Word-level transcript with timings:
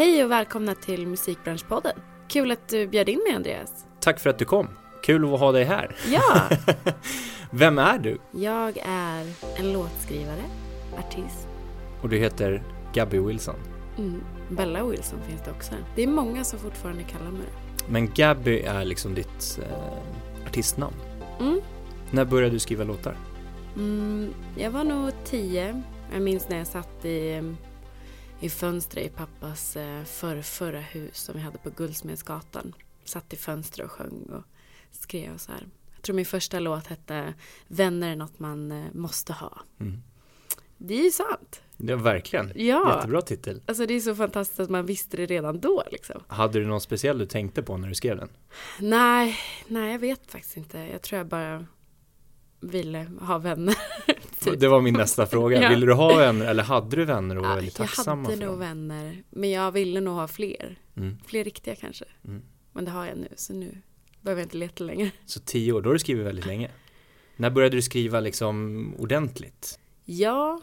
Hej 0.00 0.24
och 0.24 0.30
välkomna 0.30 0.74
till 0.74 1.06
Musikbranschpodden. 1.06 1.92
Kul 2.28 2.50
att 2.50 2.68
du 2.68 2.86
bjöd 2.86 3.08
in 3.08 3.20
mig 3.26 3.36
Andreas. 3.36 3.86
Tack 4.00 4.20
för 4.20 4.30
att 4.30 4.38
du 4.38 4.44
kom. 4.44 4.68
Kul 5.02 5.34
att 5.34 5.40
ha 5.40 5.52
dig 5.52 5.64
här. 5.64 5.96
Ja, 6.12 6.48
Vem 7.50 7.78
är 7.78 7.98
du? 7.98 8.18
jag 8.30 8.78
är 8.84 9.26
en 9.56 9.72
låtskrivare, 9.72 10.42
artist. 10.98 11.48
Och 12.02 12.08
du 12.08 12.18
heter 12.18 12.62
Gabby 12.94 13.18
Wilson. 13.18 13.54
Mm. 13.98 14.22
Bella 14.48 14.84
Wilson 14.84 15.18
finns 15.28 15.42
det 15.44 15.50
också. 15.50 15.72
Det 15.96 16.02
är 16.02 16.06
många 16.06 16.44
som 16.44 16.58
fortfarande 16.58 17.02
kallar 17.02 17.30
mig 17.30 17.42
det. 17.46 17.92
Men 17.92 18.10
Gabby 18.14 18.60
är 18.60 18.84
liksom 18.84 19.14
ditt 19.14 19.60
eh, 19.62 20.46
artistnamn. 20.46 20.96
Mm. 21.40 21.60
När 22.10 22.24
började 22.24 22.54
du 22.54 22.58
skriva 22.58 22.84
låtar? 22.84 23.16
Mm, 23.76 24.34
jag 24.56 24.70
var 24.70 24.84
nog 24.84 25.10
tio. 25.24 25.82
Jag 26.12 26.22
minns 26.22 26.48
när 26.48 26.58
jag 26.58 26.66
satt 26.66 27.04
i, 27.04 27.42
i 28.40 28.50
fönstret 28.50 29.06
i 29.06 29.08
pappas 29.08 29.76
eh, 29.76 30.04
förrförra 30.04 30.80
hus 30.80 31.16
som 31.16 31.34
vi 31.34 31.40
hade 31.40 31.58
på 31.58 31.70
Guldsmedsgatan. 31.70 32.74
Satt 33.04 33.32
i 33.32 33.36
fönstret 33.36 33.86
och 33.86 33.92
sjöng 33.92 34.22
och 34.22 34.42
skrev 34.90 35.36
så 35.36 35.52
här. 35.52 35.66
Jag 35.94 36.02
tror 36.02 36.16
min 36.16 36.26
första 36.26 36.60
låt 36.60 36.86
hette 36.86 37.34
Vänner 37.68 38.12
är 38.12 38.16
något 38.16 38.38
man 38.38 38.72
eh, 38.72 38.84
måste 38.92 39.32
ha. 39.32 39.62
Mm. 39.80 40.02
Det 40.78 40.94
är 40.94 41.04
ju 41.04 41.10
sant. 41.10 41.62
Ja, 41.76 41.96
verkligen. 41.96 42.52
Ja. 42.54 42.96
Jättebra 42.96 43.22
titel. 43.22 43.62
Alltså 43.66 43.86
det 43.86 43.94
är 43.94 44.00
så 44.00 44.14
fantastiskt 44.14 44.60
att 44.60 44.70
man 44.70 44.86
visste 44.86 45.16
det 45.16 45.26
redan 45.26 45.60
då 45.60 45.82
liksom. 45.90 46.22
Hade 46.26 46.60
du 46.60 46.66
någon 46.66 46.80
speciell 46.80 47.18
du 47.18 47.26
tänkte 47.26 47.62
på 47.62 47.76
när 47.76 47.88
du 47.88 47.94
skrev 47.94 48.16
den? 48.16 48.28
Nej, 48.78 49.36
nej 49.68 49.92
jag 49.92 49.98
vet 49.98 50.30
faktiskt 50.30 50.56
inte. 50.56 50.78
Jag 50.78 51.02
tror 51.02 51.18
jag 51.18 51.26
bara 51.26 51.66
ville 52.60 53.10
ha 53.20 53.38
vänner. 53.38 53.76
Typ. 54.40 54.60
Det 54.60 54.68
var 54.68 54.80
min 54.80 54.94
nästa 54.94 55.26
fråga. 55.26 55.62
Ja. 55.62 55.68
Ville 55.68 55.86
du 55.86 55.92
ha 55.92 56.16
vänner 56.16 56.46
eller 56.46 56.62
hade 56.62 56.96
du 56.96 57.04
vänner 57.04 57.36
och 57.36 57.42
var 57.42 57.50
Ja, 57.50 57.54
väldigt 57.56 57.78
jag 57.78 57.88
tacksamma 57.88 58.28
hade 58.28 58.36
för 58.36 58.46
nog 58.46 58.58
vänner, 58.58 59.22
men 59.30 59.50
jag 59.50 59.72
ville 59.72 60.00
nog 60.00 60.14
ha 60.14 60.28
fler. 60.28 60.78
Mm. 60.96 61.18
Fler 61.26 61.44
riktiga 61.44 61.76
kanske. 61.76 62.04
Mm. 62.24 62.42
Men 62.72 62.84
det 62.84 62.90
har 62.90 63.06
jag 63.06 63.18
nu, 63.18 63.28
så 63.36 63.52
nu 63.52 63.82
behöver 64.20 64.40
jag 64.40 64.46
inte 64.46 64.56
leta 64.56 64.84
längre. 64.84 65.10
Så 65.26 65.40
tio 65.40 65.72
år, 65.72 65.82
då 65.82 65.88
har 65.88 65.92
du 65.94 65.98
skrivit 65.98 66.26
väldigt 66.26 66.46
länge. 66.46 66.70
När 67.36 67.50
började 67.50 67.76
du 67.76 67.82
skriva 67.82 68.20
liksom 68.20 68.94
ordentligt? 68.98 69.78
Ja, 70.04 70.60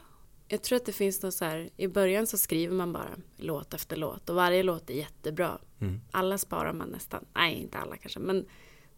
jag 0.47 0.63
tror 0.63 0.75
att 0.77 0.85
det 0.85 0.91
finns 0.91 1.23
något 1.23 1.33
så 1.33 1.45
här, 1.45 1.69
i 1.77 1.87
början 1.87 2.27
så 2.27 2.37
skriver 2.37 2.75
man 2.75 2.93
bara 2.93 3.09
låt 3.37 3.73
efter 3.73 3.95
låt 3.95 4.29
och 4.29 4.35
varje 4.35 4.63
låt 4.63 4.89
är 4.89 4.93
jättebra. 4.93 5.57
Mm. 5.79 6.01
Alla 6.11 6.37
sparar 6.37 6.73
man 6.73 6.89
nästan, 6.89 7.25
nej 7.35 7.53
inte 7.55 7.77
alla 7.77 7.97
kanske, 7.97 8.19
men 8.19 8.45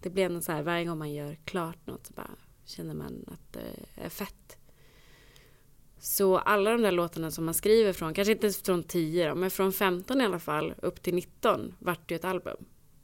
det 0.02 0.10
blir 0.10 0.26
ändå 0.26 0.42
så 0.42 0.52
här 0.52 0.64
varje 0.64 0.86
gång 0.86 0.98
man 0.98 1.14
gör 1.14 1.38
klart 1.46 1.88
något 1.88 2.08
så 2.08 2.14
bara 2.14 2.36
känner 2.66 2.94
man 2.94 3.26
att 3.28 3.54
det 3.54 4.04
är 4.06 4.10
fett. 4.10 4.58
Så 6.00 6.38
alla 6.38 6.72
de 6.72 6.82
där 6.82 6.92
låtarna 6.92 7.32
som 7.32 7.46
man 7.46 7.54
skriver 7.54 7.94
från, 7.94 8.14
kanske 8.14 8.32
inte 8.32 8.50
från 8.52 8.84
10 8.84 9.30
då, 9.30 9.36
men 9.36 9.52
från 9.52 9.74
15 9.74 10.22
i 10.22 10.26
alla 10.26 10.40
fall 10.40 10.74
upp 10.82 11.02
till 11.02 11.16
19 11.16 11.74
vart 11.80 12.00
det 12.10 12.14
ju 12.14 12.16
ett 12.16 12.26
album. 12.26 12.58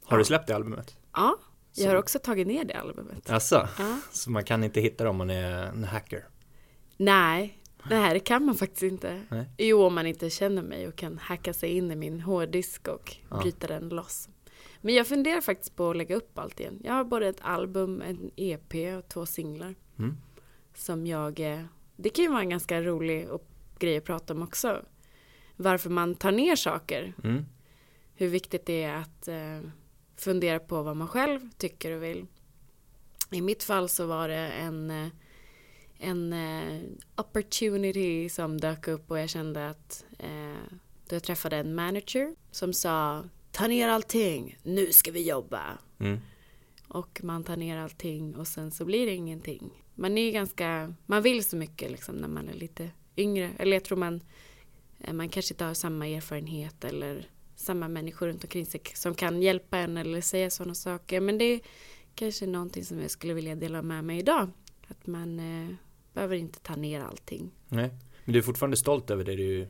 Har 0.05 0.17
Ja. 0.17 0.19
du 0.19 0.25
släppt 0.25 0.47
det 0.47 0.55
albumet? 0.55 0.97
Ja, 1.13 1.37
jag 1.73 1.83
Så- 1.83 1.89
har 1.89 1.95
också 1.95 2.19
tagit 2.19 2.47
ner 2.47 2.63
det 2.65 2.73
albumet. 2.73 3.29
Alltså, 3.29 3.67
Ja. 3.79 3.97
så 4.11 4.31
man 4.31 4.43
kan 4.43 4.63
inte 4.63 4.81
hitta 4.81 5.03
dem 5.03 5.09
om 5.11 5.17
man 5.17 5.29
är 5.29 5.63
en 5.67 5.83
hacker? 5.83 6.25
Nej, 6.97 7.59
det 7.89 7.95
här 7.95 8.19
kan 8.19 8.45
man 8.45 8.55
faktiskt 8.55 8.83
inte. 8.83 9.21
Nej. 9.29 9.49
Jo, 9.57 9.83
om 9.83 9.95
man 9.95 10.07
inte 10.07 10.29
känner 10.29 10.61
mig 10.63 10.87
och 10.87 10.95
kan 10.95 11.17
hacka 11.17 11.53
sig 11.53 11.69
in 11.69 11.91
i 11.91 11.95
min 11.95 12.21
hårddisk 12.21 12.87
och 12.87 13.15
Ja. 13.29 13.37
bryta 13.41 13.67
den 13.67 13.89
loss. 13.89 14.29
Men 14.81 14.93
jag 14.93 15.07
funderar 15.07 15.41
faktiskt 15.41 15.75
på 15.75 15.89
att 15.89 15.97
lägga 15.97 16.15
upp 16.15 16.39
allt 16.39 16.59
igen. 16.59 16.79
Jag 16.83 16.93
har 16.93 17.03
både 17.03 17.27
ett 17.27 17.41
album, 17.41 18.01
en 18.01 18.31
EP 18.35 18.95
och 18.97 19.07
två 19.09 19.25
singlar. 19.25 19.75
Mm. 19.99 20.17
Som 20.75 21.07
jag... 21.07 21.39
Det 21.95 22.09
kan 22.09 22.23
ju 22.25 22.31
vara 22.31 22.41
en 22.41 22.49
ganska 22.49 22.81
rolig 22.81 23.27
grej 23.79 23.97
att 23.97 24.03
prata 24.03 24.33
om 24.33 24.43
också. 24.43 24.85
Varför 25.55 25.89
man 25.89 26.15
tar 26.15 26.31
ner 26.31 26.55
saker. 26.55 27.13
Mm. 27.23 27.45
Hur 28.15 28.27
viktigt 28.27 28.65
det 28.65 28.83
är 28.83 28.95
att 28.95 29.27
eh, 29.27 29.69
fundera 30.15 30.59
på 30.59 30.83
vad 30.83 30.97
man 30.97 31.07
själv 31.07 31.49
tycker 31.57 31.91
och 31.91 32.03
vill. 32.03 32.25
I 33.31 33.41
mitt 33.41 33.63
fall 33.63 33.89
så 33.89 34.05
var 34.05 34.27
det 34.27 34.35
en, 34.35 34.91
eh, 34.91 35.07
en 35.97 36.33
eh, 36.33 36.81
opportunity 37.15 38.29
som 38.29 38.61
dök 38.61 38.87
upp 38.87 39.11
och 39.11 39.19
jag 39.19 39.29
kände 39.29 39.69
att 39.69 40.05
eh, 40.19 40.77
då 41.09 41.15
jag 41.15 41.23
träffade 41.23 41.57
en 41.57 41.75
manager 41.75 42.35
som 42.51 42.73
sa 42.73 43.23
ta 43.51 43.67
ner 43.67 43.87
allting, 43.87 44.57
nu 44.63 44.91
ska 44.91 45.11
vi 45.11 45.29
jobba. 45.29 45.77
Mm. 45.99 46.19
Och 46.87 47.19
man 47.23 47.43
tar 47.43 47.57
ner 47.57 47.77
allting 47.77 48.35
och 48.35 48.47
sen 48.47 48.71
så 48.71 48.85
blir 48.85 49.05
det 49.05 49.13
ingenting. 49.13 49.83
Man 49.95 50.17
är 50.17 50.21
ju 50.21 50.31
ganska, 50.31 50.93
man 51.05 51.21
vill 51.21 51.43
så 51.43 51.55
mycket 51.57 51.91
liksom 51.91 52.15
när 52.15 52.27
man 52.27 52.49
är 52.49 52.53
lite 52.53 52.89
yngre. 53.17 53.51
Eller 53.59 53.73
jag 53.75 53.83
tror 53.83 53.97
man, 53.97 54.21
eh, 54.99 55.13
man 55.13 55.29
kanske 55.29 55.53
inte 55.53 55.65
har 55.65 55.73
samma 55.73 56.07
erfarenhet 56.07 56.83
eller 56.83 57.29
samma 57.55 57.87
människor 57.87 58.27
runt 58.27 58.43
omkring 58.43 58.65
sig 58.65 58.81
som 58.93 59.15
kan 59.15 59.41
hjälpa 59.41 59.77
en 59.77 59.97
eller 59.97 60.21
säga 60.21 60.49
sådana 60.49 60.75
saker. 60.75 61.21
Men 61.21 61.37
det 61.37 61.45
är 61.45 61.59
kanske 62.15 62.47
någonting 62.47 62.85
som 62.85 62.99
jag 63.01 63.11
skulle 63.11 63.33
vilja 63.33 63.55
dela 63.55 63.81
med 63.81 64.03
mig 64.03 64.19
idag. 64.19 64.49
Att 64.87 65.07
man 65.07 65.39
eh, 65.39 65.75
behöver 66.13 66.35
inte 66.35 66.59
ta 66.59 66.75
ner 66.75 67.01
allting. 67.01 67.51
Nej. 67.67 67.89
Men 68.25 68.33
du 68.33 68.39
är 68.39 68.43
fortfarande 68.43 68.77
stolt 68.77 69.09
över 69.09 69.23
det 69.23 69.35
du 69.35 69.67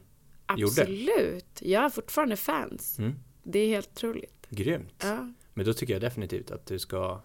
Gjorde? 0.57 0.81
Absolut. 0.81 1.61
Jag 1.61 1.81
har 1.81 1.89
fortfarande 1.89 2.35
fans. 2.35 2.99
mm. 2.99 3.15
Det 3.43 3.59
är 3.59 3.67
helt 3.67 3.89
otroligt. 3.91 4.47
Grymt. 4.49 5.03
Ja. 5.03 5.33
Men 5.57 5.65
då 5.65 5.73
tycker 5.73 5.93
jag 5.93 6.01
definitivt 6.01 6.51
att 6.51 6.65
du 6.65 6.79
ska 6.79 7.21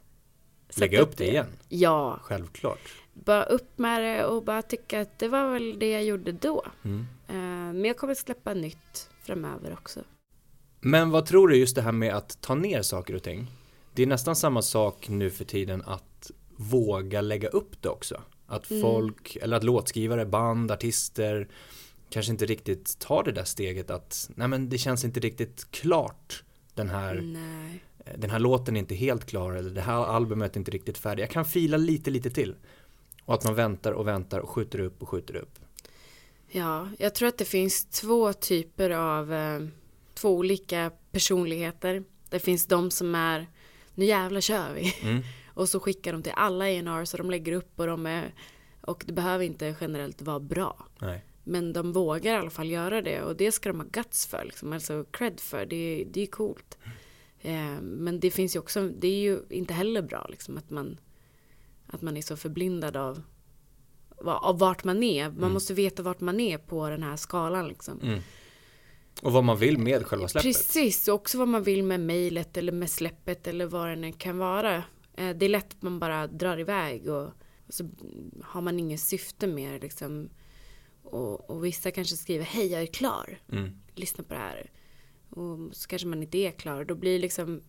Sätta 0.68 0.80
lägga 0.80 1.00
upp 1.00 1.16
det 1.16 1.28
igen. 1.28 1.46
Ja, 1.68 2.18
Självklart. 2.22 2.94
bara 3.12 3.44
upp 3.44 3.78
med 3.78 4.02
det 4.02 4.24
och 4.24 4.44
bara 4.44 4.62
tycka 4.62 5.00
att 5.00 5.18
det 5.18 5.28
var 5.28 5.52
väl 5.52 5.78
det 5.78 5.91
jag 5.91 6.04
gjorde 6.04 6.32
då. 6.32 6.64
Mm. 6.84 7.06
Eh, 7.28 7.34
Men 7.74 7.84
jag 7.84 7.96
kommer 7.96 8.14
släppa 8.14 8.54
nytt 8.54 9.10
framöver 9.22 9.72
också. 9.72 10.00
Men 10.80 11.10
vad 11.10 11.26
tror 11.26 11.48
du 11.48 11.56
just 11.56 11.76
det 11.76 11.82
här 11.82 11.92
med 11.92 12.14
att 12.16 12.41
ta 12.41 12.54
ner 12.54 12.82
saker 12.82 13.14
och 13.14 13.22
ting? 13.22 13.46
Det 13.94 14.02
är 14.02 14.06
nästan 14.06 14.36
samma 14.36 14.62
sak 14.62 15.08
nu 15.08 15.30
för 15.30 15.44
tiden 15.44 15.82
att 15.86 16.30
våga 16.56 17.20
lägga 17.20 17.48
upp 17.48 17.82
det 17.82 17.88
också. 17.88 18.22
Att 18.47 18.70
Mm. 18.70 18.82
folk, 18.82 19.36
eller 19.36 19.56
att 19.56 19.64
låtskrivare, 19.64 20.26
band, 20.26 20.70
artister 20.70 21.48
kanske 22.10 22.32
inte 22.32 22.47
riktigt 22.47 22.98
tar 22.98 23.22
det 23.24 23.32
där 23.32 23.44
steget 23.44 23.91
att 23.91 24.30
nej 24.34 24.48
men 24.48 24.68
det 24.68 24.78
känns 24.78 25.04
inte 25.04 25.20
riktigt 25.20 25.70
klart 25.70 26.42
den 26.74 26.88
här, 26.88 27.14
Nej. 27.14 27.84
Den 28.19 28.31
här 28.31 28.38
låten 28.38 28.76
är 28.76 28.81
inte 28.81 28.94
helt 28.94 29.26
klar 29.26 29.53
eller 29.53 29.71
det 29.71 29.81
här 29.81 30.04
albumet 30.04 30.56
är 30.56 30.60
inte 30.60 30.71
riktigt 30.71 30.98
färdigt. 30.98 31.22
Jag 31.22 31.31
kan 31.31 31.44
fila 31.44 31.76
lite, 31.76 32.10
lite 32.10 32.31
till. 32.31 32.54
Och 33.25 33.34
att 33.34 33.44
man 33.44 33.54
väntar 33.54 33.93
och 33.93 34.06
väntar 34.09 34.38
och 34.38 34.48
skjuter 34.48 34.81
upp 34.81 35.03
och 35.03 35.09
skjuter 35.09 35.37
upp. 35.37 35.59
Ja, 36.48 36.88
jag 36.98 37.15
tror 37.15 37.28
att 37.28 37.38
det 37.38 37.44
finns 37.44 37.84
två 37.84 38.32
typer 38.32 38.91
av, 38.91 39.32
eh, 39.32 39.60
två 40.15 40.37
olika 40.37 40.91
personligheter. 41.12 42.04
Det 42.28 42.38
finns 42.38 42.66
de 42.66 42.91
som 42.91 43.15
är, 43.15 43.47
nu 43.94 44.04
jävlar 44.04 44.41
kör 44.41 44.75
vi. 44.75 44.94
Mm. 45.03 45.22
Och 45.54 45.69
så 45.69 45.81
skickar 45.81 46.12
de 46.12 46.22
till 46.22 46.32
alla 46.37 46.65
A&R 46.65 47.04
så 47.04 47.16
de 47.16 47.31
lägger 47.31 47.53
upp 47.53 47.81
och 47.81 47.87
de 47.87 48.06
är, 48.06 48.34
och 48.81 49.03
det 49.06 49.12
behöver 49.12 49.44
inte 49.44 49.75
generellt 49.81 50.22
vara 50.22 50.41
bra. 50.41 50.87
Nej. 50.98 51.25
Men 51.44 51.72
de 51.72 51.92
vågar 51.92 52.34
i 52.34 52.37
alla 52.37 52.50
fall 52.50 52.71
göra 52.71 53.03
det 53.03 53.22
och 53.22 53.37
det 53.37 53.53
ska 53.53 53.69
de 53.69 53.81
ha 53.81 53.87
guts 53.91 54.27
för, 54.27 54.44
liksom. 54.44 54.72
alltså 54.72 55.04
cred 55.10 55.41
för. 55.41 55.66
Det, 55.66 56.06
det 56.10 56.22
är 56.22 56.27
coolt. 56.27 56.78
Eh, 57.43 57.81
men 57.81 58.21
det 58.21 58.31
finns 58.31 58.56
ju 58.56 58.61
också, 58.61 58.89
det 58.89 59.09
är 59.09 59.21
ju 59.21 59.41
inte 59.51 59.75
heller 59.75 60.03
bra 60.03 60.27
liksom, 60.31 60.59
att, 60.59 60.71
man, 60.71 61.01
att 61.87 62.03
man 62.03 62.17
är 62.17 62.23
så 62.23 62.37
förblindad 62.37 62.97
av, 62.97 63.23
av 64.25 64.59
vart 64.59 64.84
man 64.84 65.03
är. 65.03 65.28
Man 65.28 65.39
Mm. 65.39 65.53
måste 65.53 65.75
veta 65.75 66.03
vart 66.03 66.21
man 66.21 66.41
är 66.41 66.59
på 66.59 66.89
den 66.91 67.03
här 67.03 67.17
skalan. 67.17 67.69
Liksom. 67.69 68.01
Mm. 68.01 68.21
Och 69.23 69.33
vad 69.33 69.45
man 69.45 69.59
vill 69.59 69.78
med 69.78 70.06
själva 70.06 70.28
släppet. 70.28 70.47
Precis, 70.47 71.09
och 71.09 71.15
också 71.15 71.39
vad 71.39 71.49
man 71.49 71.62
vill 71.62 71.83
med 71.83 72.01
mejlet 72.01 72.56
eller 72.56 72.73
med 72.73 72.91
släppet 72.91 73.47
eller 73.47 73.67
vad 73.67 73.87
det 73.89 73.93
än 73.93 74.12
kan 74.12 74.39
vara. 74.39 74.77
Eh, 75.17 75.37
Det 75.37 75.45
är 75.45 75.49
lätt 75.49 75.72
att 75.75 75.83
man 75.83 75.99
bara 75.99 76.27
drar 76.27 76.59
iväg 76.61 77.09
och, 77.09 77.25
och 77.67 77.75
så 77.75 77.91
har 78.45 78.61
man 78.61 78.78
inget 78.78 79.01
syfte 79.01 79.47
med 79.47 79.72
det. 79.72 79.78
Liksom. 79.78 80.28
Och, 81.03 81.51
och 81.51 81.65
vissa 81.65 81.91
kanske 81.91 82.17
skriver 82.17 82.45
hej 82.45 82.67
jag 82.67 82.83
är 82.83 82.87
klar, 82.87 83.39
Mm. 83.53 83.71
lyssna 83.95 84.25
på 84.25 84.34
det 84.34 84.41
här. 84.41 84.71
Och 85.30 85.77
så 85.77 85.88
kanske 85.88 86.09
man 86.09 86.22
inte 86.22 86.38
är 86.38 86.50
klar. 86.50 86.84
Då 86.84 86.94
blir 86.94 87.18
liksom 87.18 87.62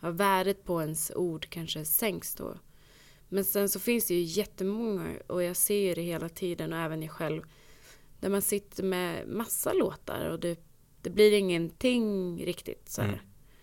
ja, 0.00 0.10
värdet 0.10 0.64
på 0.64 0.80
ens 0.82 1.12
ord 1.14 1.46
kanske 1.50 1.84
sänks 1.84 2.34
då. 2.34 2.58
Men 3.28 3.44
sen 3.44 3.68
så 3.68 3.80
finns 3.80 4.06
det 4.06 4.14
ju 4.14 4.22
jättemånga 4.22 5.16
och 5.26 5.42
jag 5.42 5.56
ser 5.56 5.78
ju 5.78 5.94
det 5.94 6.02
hela 6.02 6.28
tiden 6.28 6.72
och 6.72 6.78
även 6.78 7.02
jag 7.02 7.10
själv. 7.10 7.42
Där 8.20 8.28
man 8.28 8.42
sitter 8.42 8.82
med 8.82 9.28
massa 9.28 9.72
låtar 9.72 10.30
och 10.30 10.40
det, 10.40 10.60
det 11.02 11.10
blir 11.10 11.32
ingenting 11.32 12.44
riktigt 12.44 12.88
så. 12.88 13.02
Mm. 13.02 13.18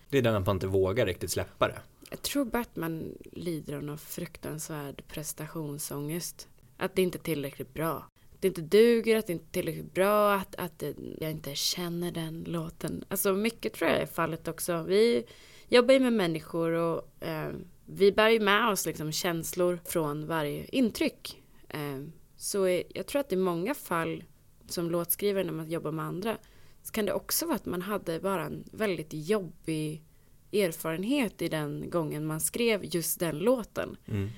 Det 0.09 0.17
är 0.17 0.21
den 0.21 0.35
att 0.35 0.45
man 0.45 0.55
inte 0.55 0.67
vågar 0.67 1.05
riktigt 1.05 1.31
släppa 1.31 1.67
det. 1.67 1.81
Jag 2.09 2.21
tror 2.21 2.45
bara 2.45 2.61
att 2.61 2.75
man 2.75 3.17
lider 3.31 3.73
av 3.73 3.83
någon 3.83 3.97
fruktansvärd 3.97 5.03
prestationsångest. 5.07 6.47
Att 6.77 6.95
det 6.95 7.01
inte 7.01 7.17
är 7.17 7.23
tillräckligt 7.23 7.73
bra. 7.73 8.05
Det 8.43 8.47
inte 8.47 8.61
duger, 8.61 9.15
att 9.17 9.27
det 9.27 9.33
inte 9.33 9.45
är 9.45 9.51
tillräckligt 9.51 9.93
bra, 9.93 10.33
att, 10.33 10.55
att 10.55 10.83
jag 11.19 11.31
inte 11.31 11.55
känner 11.55 12.11
den 12.11 12.43
låten. 12.47 13.03
Alltså 13.07 13.33
mycket 13.33 13.73
tror 13.73 13.89
jag 13.89 14.01
är 14.01 14.05
fallet 14.05 14.47
också. 14.47 14.83
Vi 14.83 15.25
jobbar 15.67 15.93
ju 15.93 15.99
med 15.99 16.13
människor 16.13 16.71
och 16.71 17.23
eh, 17.23 17.49
vi 17.85 18.11
bär 18.11 18.29
ju 18.29 18.39
med 18.39 18.69
oss 18.69 18.85
liksom 18.85 19.11
känslor 19.11 19.79
från 19.85 20.27
varje 20.27 20.65
intryck. 20.65 21.43
Eh, 21.69 22.01
så 22.37 22.63
är- 22.67 22.83
jag 22.95 23.07
tror 23.07 23.19
att 23.19 23.31
i 23.31 23.35
många 23.35 23.73
fall 23.75 24.23
som 24.67 24.91
låtskrivare 24.91 25.43
när 25.43 25.53
man 25.53 25.69
jobbar 25.69 25.91
med 25.91 26.05
andra 26.05 26.37
så 26.81 26.91
kan 26.91 27.05
det 27.05 27.13
också 27.13 27.45
vara 27.45 27.55
att 27.55 27.65
man 27.65 27.81
hade 27.81 28.19
bara 28.19 28.45
en 28.45 28.63
väldigt 28.71 29.09
jobbig 29.13 30.03
erfarenhet 30.51 31.41
i 31.41 31.49
den 31.49 31.89
gången 31.89 32.25
man 32.25 32.39
skrev 32.41 32.95
just 32.95 33.19
den 33.19 33.39
låten 33.39 33.97
Mm. 34.07 34.29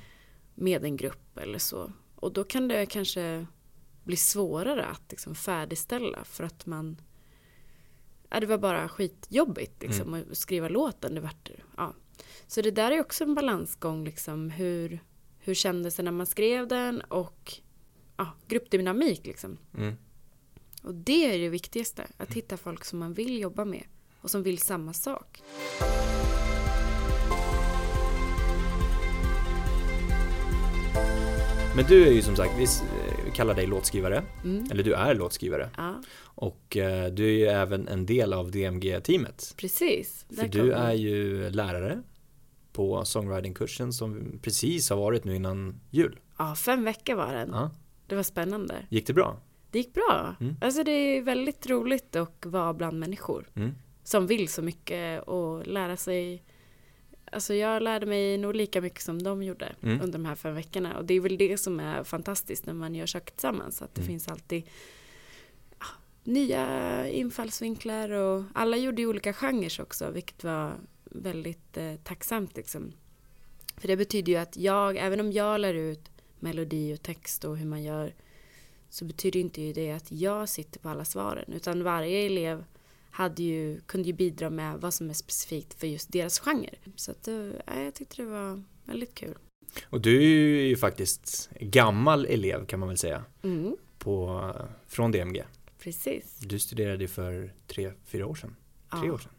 med 0.55 0.83
en 0.85 0.97
grupp 0.97 1.37
eller 1.37 1.59
så. 1.59 1.91
Och 2.15 2.33
då 2.33 2.43
kan 2.43 2.67
det 2.67 2.85
kanske 2.85 3.45
bli 4.05 4.15
svårare 4.15 4.85
att 4.85 5.03
liksom 5.09 5.35
färdigställa 5.35 6.23
för 6.23 6.43
att 6.43 6.65
man 6.65 7.01
ja, 8.29 8.39
det 8.39 8.45
var 8.45 8.57
bara 8.57 8.89
skitjobbigt 8.89 9.81
liksom, 9.81 10.13
att 10.13 10.37
skriva 10.37 10.69
låten. 10.69 11.15
Det 11.15 11.21
vart, 11.21 11.49
ja. 11.77 11.93
Så 12.47 12.61
det 12.61 12.71
där 12.71 12.91
är 12.91 12.99
också 12.99 13.23
en 13.23 13.35
balansgång, 13.35 14.05
liksom, 14.05 14.49
hur, 14.49 14.99
hur 15.39 15.53
kändes 15.53 15.95
det 15.95 16.03
när 16.03 16.11
man 16.11 16.25
skrev 16.25 16.67
den 16.67 17.01
och 17.01 17.53
ja, 18.17 18.27
gruppdynamik. 18.47 19.25
Liksom. 19.25 19.57
Mm. 19.77 19.95
Och 20.83 20.95
det 20.95 21.35
är 21.35 21.39
det 21.39 21.49
viktigaste, 21.49 22.07
att 22.17 22.33
hitta 22.33 22.57
folk 22.57 22.85
som 22.85 22.99
man 22.99 23.13
vill 23.13 23.39
jobba 23.39 23.65
med 23.65 23.83
och 24.21 24.31
som 24.31 24.43
vill 24.43 24.57
samma 24.57 24.93
sak. 24.93 25.41
Men 31.75 31.85
du 31.85 32.07
är 32.07 32.11
ju 32.11 32.21
som 32.21 32.35
sagt, 32.35 32.53
kallar 33.35 33.53
dig 33.53 33.67
låtskrivare, 33.67 34.23
Mm. 34.43 34.71
eller 34.71 34.83
du 34.83 34.93
är 34.93 35.15
låtskrivare. 35.15 35.69
Ja, 35.77 36.01
Och 36.23 36.77
eh, 36.77 37.11
du 37.11 37.25
är 37.25 37.31
ju 37.37 37.45
även 37.45 37.87
en 37.87 38.05
del 38.05 38.33
av 38.33 38.51
DMG-teamet. 38.51 39.53
precis. 39.57 40.25
För 40.39 40.47
du 40.47 40.71
är 40.71 40.93
ju 40.93 41.49
lärare 41.49 42.01
på 42.73 43.05
songwriting-kursen 43.05 43.93
som 43.93 44.39
precis 44.41 44.89
har 44.89 44.97
varit 44.97 45.23
nu 45.23 45.35
innan 45.35 45.79
jul. 45.89 46.19
Ja, 46.37 46.55
fem 46.55 46.83
veckor 46.83 47.15
var 47.15 47.33
den. 47.33 47.49
Ja. 47.53 47.71
Det 48.07 48.15
var 48.15 48.23
spännande. 48.23 48.75
Gick 48.89 49.07
det 49.07 49.13
bra? 49.13 49.39
Det 49.71 49.77
gick 49.77 49.93
bra. 49.93 50.35
Mm. 50.39 50.55
Alltså 50.61 50.83
det 50.83 50.91
är 50.91 51.21
väldigt 51.21 51.69
roligt 51.69 52.15
att 52.15 52.45
vara 52.45 52.73
bland 52.73 52.99
människor 52.99 53.47
Mm. 53.55 53.71
som 54.03 54.27
vill 54.27 54.47
så 54.47 54.61
mycket 54.61 55.23
och 55.23 55.67
lära 55.67 55.97
sig. 55.97 56.43
Alltså 57.35 57.53
jag 57.53 57.81
lärde 57.83 58.05
mig 58.05 58.37
nog 58.37 58.55
lika 58.55 58.81
mycket 58.81 59.01
som 59.01 59.23
de 59.23 59.43
gjorde 59.43 59.75
Mm. 59.83 60.01
under 60.01 60.13
de 60.19 60.25
här 60.25 60.35
fem 60.35 60.55
veckorna. 60.55 60.97
Och 60.97 61.05
det 61.05 61.13
är 61.13 61.19
väl 61.19 61.37
det 61.37 61.57
som 61.57 61.79
är 61.79 62.03
fantastiskt 62.03 62.65
när 62.65 62.73
man 62.73 62.95
gör 62.95 63.05
saker 63.05 63.31
tillsammans. 63.31 63.81
Att 63.81 63.95
det 63.95 64.01
Mm. 64.01 64.07
finns 64.07 64.27
alltid 64.27 64.63
ja, 65.79 65.85
nya 66.23 67.07
infallsvinklar 67.09 68.09
och 68.09 68.43
alla 68.53 68.77
gjorde 68.77 69.01
ju 69.01 69.07
olika 69.07 69.33
genrer 69.33 69.81
också, 69.81 70.11
vilket 70.11 70.43
var 70.43 70.73
väldigt 71.03 71.77
eh, 71.77 71.95
tacksamt 72.03 72.55
liksom. 72.57 72.93
För 73.77 73.87
det 73.87 73.97
betyder 73.97 74.31
ju 74.31 74.37
att 74.37 74.57
jag, 74.57 74.97
även 74.97 75.19
om 75.19 75.31
jag 75.31 75.59
lär 75.61 75.73
ut 75.73 76.09
melodi 76.39 76.93
och 76.95 77.01
text 77.01 77.43
och 77.45 77.57
hur 77.57 77.65
man 77.65 77.83
gör, 77.83 78.13
så 78.89 79.05
betyder 79.05 79.39
inte 79.39 79.73
det 79.73 79.91
att 79.91 80.11
jag 80.11 80.49
sitter 80.49 80.79
på 80.79 80.89
alla 80.89 81.05
svaren, 81.05 81.53
utan 81.53 81.83
varje 81.83 82.25
elev 82.25 82.63
hade 83.15 83.43
ju, 83.43 83.81
kunde 83.85 84.07
ju 84.07 84.13
bidra 84.13 84.49
med 84.49 84.77
vad 84.81 84.93
som 84.93 85.09
är 85.09 85.13
specifikt 85.13 85.73
för 85.79 85.87
just 85.87 86.11
deras 86.11 86.39
genre. 86.39 86.69
Så 86.95 87.11
att, 87.11 87.27
eh, 87.27 87.83
jag 87.83 87.93
tyckte 87.93 88.21
det 88.21 88.25
var 88.29 88.63
väldigt 88.85 89.15
kul. 89.15 89.35
Och 89.89 90.01
du 90.01 90.17
är 90.23 90.67
ju 90.67 90.75
faktiskt 90.77 91.49
gammal 91.59 92.25
elev 92.25 92.65
kan 92.65 92.79
man 92.79 92.89
väl 92.89 92.97
säga 92.97 93.23
Mm, 93.43 93.75
på, 93.99 94.51
från 94.87 95.11
DMG. 95.11 95.43
precis. 95.79 96.37
Du 96.39 96.59
studerade 96.59 97.03
ju 97.03 97.07
för 97.07 97.53
tre, 97.67 97.91
fyra 98.05 98.27
år 98.27 98.35
sedan. 98.35 98.55
Tre 98.91 98.99
ja. 99.07 99.13
år 99.13 99.17
sedan 99.17 99.31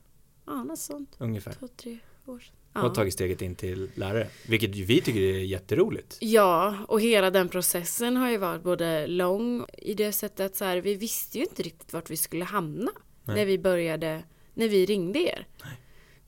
Ja, 0.47 0.65
något 0.65 0.79
sånt. 0.79 1.17
ungefär. 1.19 1.53
Två, 1.53 1.69
tre 1.77 1.99
år 2.27 2.39
sedan. 2.39 2.53
Och 2.73 2.81
har 2.83 2.95
tagit 2.95 3.15
steget 3.15 3.43
in 3.43 3.55
till 3.55 3.91
lärare. 3.95 4.29
Vilket 4.49 4.71
vi 4.77 5.01
tycker 5.01 5.21
är 5.21 5.39
jätteroligt. 5.39 6.19
Ja, 6.21 6.77
och 6.89 7.01
hela 7.01 7.31
den 7.31 7.49
processen 7.49 8.17
har 8.17 8.31
ju 8.31 8.37
varit 8.39 8.63
både 8.63 9.07
lång 9.07 9.67
i 9.79 9.95
det 9.95 10.13
sättet 10.13 10.47
att 10.47 10.57
så 10.57 10.65
här, 10.65 10.77
vi 10.77 10.95
visste 10.95 11.39
ju 11.39 11.45
inte 11.45 11.63
riktigt 11.63 11.93
vart 11.93 12.11
vi 12.11 12.17
skulle 12.17 12.45
hamna 12.45 12.91
Nej. 13.27 13.37
när 13.37 13.47
vi 13.47 13.59
började, 13.59 14.23
när 14.55 14.69
vi 14.69 14.87
ringde 14.87 15.19
er. 15.19 15.47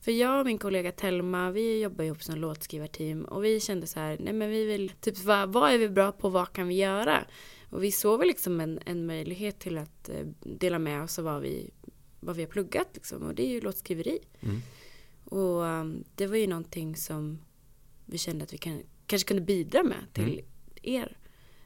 För 0.01 0.11
jag 0.11 0.39
och 0.39 0.45
min 0.45 0.57
kollega 0.57 0.91
Telma, 0.91 1.51
vi 1.51 1.81
jobbar 1.81 2.03
ihop 2.03 2.23
som 2.23 2.35
låtskrivarteam 2.35 3.25
och 3.25 3.43
vi 3.43 3.59
kände 3.59 3.87
så 3.87 3.99
här, 3.99 4.17
nej 4.19 4.33
men 4.33 4.49
vi 4.49 4.65
vill, 4.65 4.89
typ 4.89 5.17
vad, 5.17 5.53
vad 5.53 5.71
är 5.71 5.77
vi 5.77 5.89
bra 5.89 6.11
på, 6.11 6.29
vad 6.29 6.53
kan 6.53 6.67
vi 6.67 6.75
göra? 6.75 7.25
Och 7.69 7.83
vi 7.83 7.91
såg 7.91 8.19
väl 8.19 8.27
liksom 8.27 8.59
en, 8.59 8.79
en 8.85 9.05
möjlighet 9.05 9.59
till 9.59 9.77
att 9.77 10.09
eh, 10.09 10.25
dela 10.39 10.79
med 10.79 11.03
oss 11.03 11.19
av 11.19 11.25
vad 11.25 11.41
vi, 11.41 11.69
vad 12.19 12.35
vi 12.35 12.43
har 12.43 12.49
pluggat 12.49 12.87
liksom, 12.93 13.23
och 13.23 13.35
det 13.35 13.43
är 13.45 13.49
ju 13.49 13.61
låtskriveri. 13.61 14.19
Mm. 14.39 14.61
Och 15.25 15.61
um, 15.61 16.03
det 16.15 16.27
var 16.27 16.35
ju 16.37 16.47
någonting 16.47 16.95
som 16.95 17.39
vi 18.05 18.17
kände 18.17 18.43
att 18.43 18.53
vi 18.53 18.57
kan, 18.57 18.81
kanske 19.05 19.27
kunde 19.27 19.43
bidra 19.43 19.83
med 19.83 20.13
till 20.13 20.23
Mm. 20.23 20.45
er. 20.81 21.17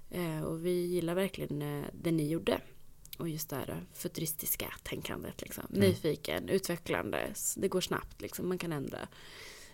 Eh, 0.10 0.44
och 0.44 0.66
vi 0.66 0.86
gillar 0.86 1.16
verkligen 1.16 1.62
eh, 1.62 1.86
det 1.94 2.12
ni 2.12 2.30
gjorde. 2.30 2.62
Och 3.24 3.30
just 3.30 3.50
det 3.50 3.56
här 3.56 3.84
futuristiska 3.94 4.74
tänkandet. 4.84 5.42
Liksom. 5.42 5.64
Mm. 5.70 5.80
Nyfiken, 5.80 6.50
utvecklande, 6.50 7.34
det 7.56 7.68
går 7.68 7.82
snabbt, 7.82 8.22
liksom, 8.22 8.48
man 8.48 8.58
kan 8.58 8.74
ändra. 8.74 9.08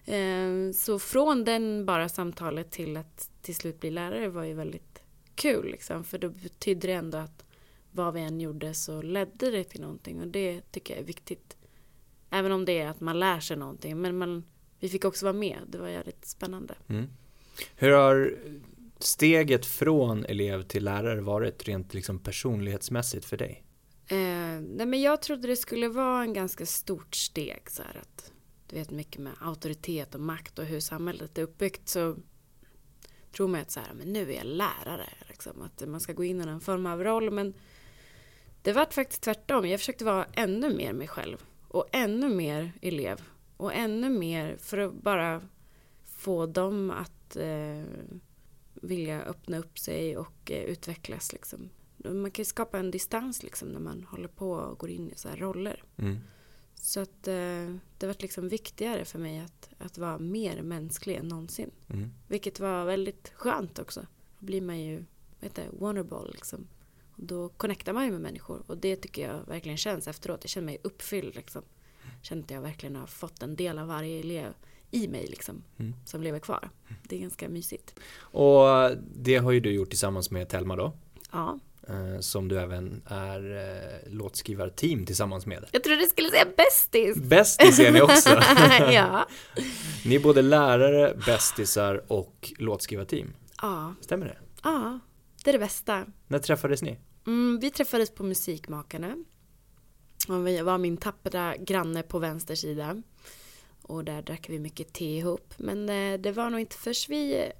Eh, 0.05 0.71
så 0.73 0.99
från 0.99 1.43
den 1.43 1.85
bara 1.85 2.09
samtalet 2.09 2.71
till 2.71 2.97
att 2.97 3.29
till 3.41 3.55
slut 3.55 3.79
bli 3.79 3.91
lärare 3.91 4.29
var 4.29 4.43
ju 4.43 4.53
väldigt 4.53 5.01
kul. 5.35 5.71
Liksom, 5.71 6.03
för 6.03 6.17
då 6.17 6.29
betydde 6.29 6.87
det 6.87 6.93
ändå 6.93 7.17
att 7.17 7.45
vad 7.91 8.13
vi 8.13 8.21
än 8.21 8.41
gjorde 8.41 8.73
så 8.73 9.01
ledde 9.01 9.51
det 9.51 9.63
till 9.63 9.81
någonting. 9.81 10.21
Och 10.21 10.27
det 10.27 10.71
tycker 10.71 10.93
jag 10.93 11.01
är 11.01 11.07
viktigt. 11.07 11.57
Även 12.29 12.51
om 12.51 12.65
det 12.65 12.79
är 12.79 12.87
att 12.87 13.01
man 13.01 13.19
lär 13.19 13.39
sig 13.39 13.57
någonting. 13.57 14.01
Men 14.01 14.17
man, 14.17 14.43
vi 14.79 14.89
fick 14.89 15.05
också 15.05 15.25
vara 15.25 15.33
med. 15.33 15.59
Det 15.67 15.77
var 15.77 15.87
jävligt 15.87 16.25
spännande. 16.25 16.75
Mm. 16.87 17.07
Hur 17.75 17.91
har 17.91 18.37
steget 18.99 19.65
från 19.65 20.25
elev 20.25 20.63
till 20.63 20.83
lärare 20.83 21.21
varit 21.21 21.67
rent 21.67 21.93
liksom 21.93 22.19
personlighetsmässigt 22.19 23.25
för 23.25 23.37
dig? 23.37 23.63
Eh, 24.07 24.17
nej 24.61 24.85
men 24.85 25.01
jag 25.01 25.21
trodde 25.21 25.47
det 25.47 25.55
skulle 25.55 25.87
vara 25.87 26.21
en 26.21 26.33
ganska 26.33 26.65
stort 26.65 27.15
steg. 27.15 27.61
Så 27.69 27.83
här 27.83 28.01
att, 28.01 28.31
du 28.67 28.75
vet 28.75 28.91
mycket 28.91 29.21
med 29.21 29.33
auktoritet 29.39 30.15
och 30.15 30.21
makt 30.21 30.59
och 30.59 30.65
hur 30.65 30.79
samhället 30.79 31.37
är 31.37 31.41
uppbyggt. 31.41 31.89
Så 31.89 32.15
tror 33.35 33.47
man 33.47 33.61
att 33.61 33.71
så 33.71 33.79
här, 33.79 33.93
men 33.93 34.13
nu 34.13 34.31
är 34.31 34.35
jag 34.35 34.45
lärare. 34.45 35.09
Liksom, 35.27 35.61
att 35.61 35.87
man 35.87 35.99
ska 35.99 36.13
gå 36.13 36.23
in 36.23 36.41
i 36.41 36.45
någon 36.45 36.61
form 36.61 36.85
av 36.85 37.03
roll. 37.03 37.31
Men 37.31 37.53
det 38.61 38.73
var 38.73 38.85
faktiskt 38.85 39.21
tvärtom. 39.21 39.67
Jag 39.67 39.79
försökte 39.79 40.05
vara 40.05 40.25
ännu 40.33 40.75
mer 40.75 40.93
mig 40.93 41.07
själv. 41.07 41.45
Och 41.67 41.85
ännu 41.91 42.29
mer 42.29 42.71
elev. 42.81 43.21
Och 43.57 43.73
ännu 43.73 44.09
mer 44.09 44.57
för 44.57 44.77
att 44.77 44.93
bara 44.93 45.41
få 46.05 46.45
dem 46.45 46.91
att 46.91 47.35
eh, 47.35 47.83
vilja 48.81 49.23
öppna 49.23 49.57
upp 49.57 49.79
sig 49.79 50.17
och 50.17 50.51
eh, 50.51 50.63
utvecklas. 50.63 51.33
Liksom. 51.33 51.69
Man 51.97 52.31
kan 52.31 52.41
ju 52.41 52.45
skapa 52.45 52.79
en 52.79 52.91
distans 52.91 53.43
liksom, 53.43 53.69
när 53.69 53.79
man 53.79 54.03
håller 54.03 54.27
på 54.27 54.51
och 54.51 54.77
går 54.79 54.89
in 54.89 55.11
i 55.11 55.15
så 55.15 55.29
här 55.29 55.37
roller. 55.37 55.83
Mm. 55.97 56.17
Så 56.75 56.99
att 56.99 57.27
eh, 57.27 57.75
det 57.97 58.07
var 58.07 58.15
liksom 58.19 58.49
viktigare 58.49 59.05
för 59.05 59.19
mig 59.19 59.39
att, 59.39 59.69
att 59.77 59.97
vara 59.97 60.17
mer 60.17 60.61
mänsklig 60.61 61.15
än 61.15 61.27
någonsin. 61.27 61.71
Mm. 61.87 62.09
Vilket 62.27 62.59
var 62.59 62.85
väldigt 62.85 63.31
skönt 63.35 63.79
också. 63.79 64.05
Då 64.39 64.45
blir 64.45 64.61
man 64.61 64.79
ju, 64.79 64.95
vad 64.95 65.49
heter 65.49 65.63
det, 65.63 65.77
wonderboll 65.77 66.31
liksom. 66.33 66.67
Och 67.11 67.23
då 67.23 67.49
connectar 67.49 67.93
man 67.93 68.05
ju 68.05 68.11
med 68.11 68.21
människor. 68.21 68.63
Och 68.67 68.77
det 68.77 68.95
tycker 68.95 69.27
jag 69.27 69.45
verkligen 69.45 69.77
känns 69.77 70.07
efteråt. 70.07 70.43
Jag 70.43 70.49
känner 70.49 70.65
mig 70.65 70.77
uppfylld 70.83 71.35
liksom. 71.35 71.63
Känner 72.21 72.43
att 72.43 72.51
jag 72.51 72.61
verkligen 72.61 72.95
har 72.95 73.07
fått 73.07 73.43
en 73.43 73.55
del 73.55 73.79
av 73.79 73.87
varje 73.87 74.19
elev 74.19 74.53
i 74.91 75.07
mig 75.07 75.27
liksom. 75.27 75.63
Mm. 75.77 75.93
Som 76.05 76.23
lever 76.23 76.39
kvar. 76.39 76.69
Det 77.03 77.15
är 77.15 77.19
ganska 77.19 77.49
mysigt. 77.49 77.99
Och 78.21 78.65
det 79.15 79.37
har 79.37 79.51
ju 79.51 79.59
du 79.59 79.71
gjort 79.71 79.89
tillsammans 79.89 80.31
med 80.31 80.49
Telma 80.49 80.75
då. 80.75 80.93
Ja. 81.31 81.59
eh, 81.87 82.19
Som 82.19 82.47
du 82.47 82.59
även 82.59 83.01
är 83.05 83.57
eh, 83.57 84.11
låtskrivarteam 84.13 85.05
tillsammans 85.05 85.45
med. 85.45 85.65
Jag 85.71 85.83
trodde 85.83 86.01
du 86.01 86.07
skulle 86.07 86.29
säga 86.29 86.45
bästis. 86.57 87.17
Bästis 87.17 87.79
är 87.79 87.91
ni 87.91 88.01
också. 88.01 88.29
ja. 88.93 89.27
Ni 90.05 90.15
är 90.15 90.19
både 90.19 90.41
lärare, 90.41 91.17
bästisar 91.25 92.03
och 92.07 92.53
låtskrivarteam. 92.57 93.33
ja. 93.61 93.93
Stämmer 94.01 94.25
det? 94.25 94.37
Ja. 94.63 94.99
Det 95.43 95.49
är 95.49 95.53
det 95.53 95.59
bästa. 95.59 96.05
När 96.27 96.39
träffades 96.39 96.81
ni? 96.81 96.99
Mm, 97.27 97.59
vi 97.61 97.69
träffades 97.69 98.11
på 98.15 98.23
Musikmakarna. 98.23 99.15
Och 100.27 100.47
vi 100.47 100.61
var 100.61 100.77
min 100.77 100.97
tappra 100.97 101.57
granne 101.57 102.03
på 102.03 102.19
vänster 102.19 102.55
sida. 102.55 103.01
Och 103.89 104.05
där 104.05 104.21
drack 104.21 104.49
vi 104.49 104.59
mycket 104.59 104.93
te 104.93 105.17
ihop. 105.17 105.53
Men 105.57 105.89
eh, 105.89 106.19
det 106.19 106.31
var 106.31 106.49
nog 106.49 106.59
inte 106.59 106.75
först 106.75 107.09
vi 107.09 107.51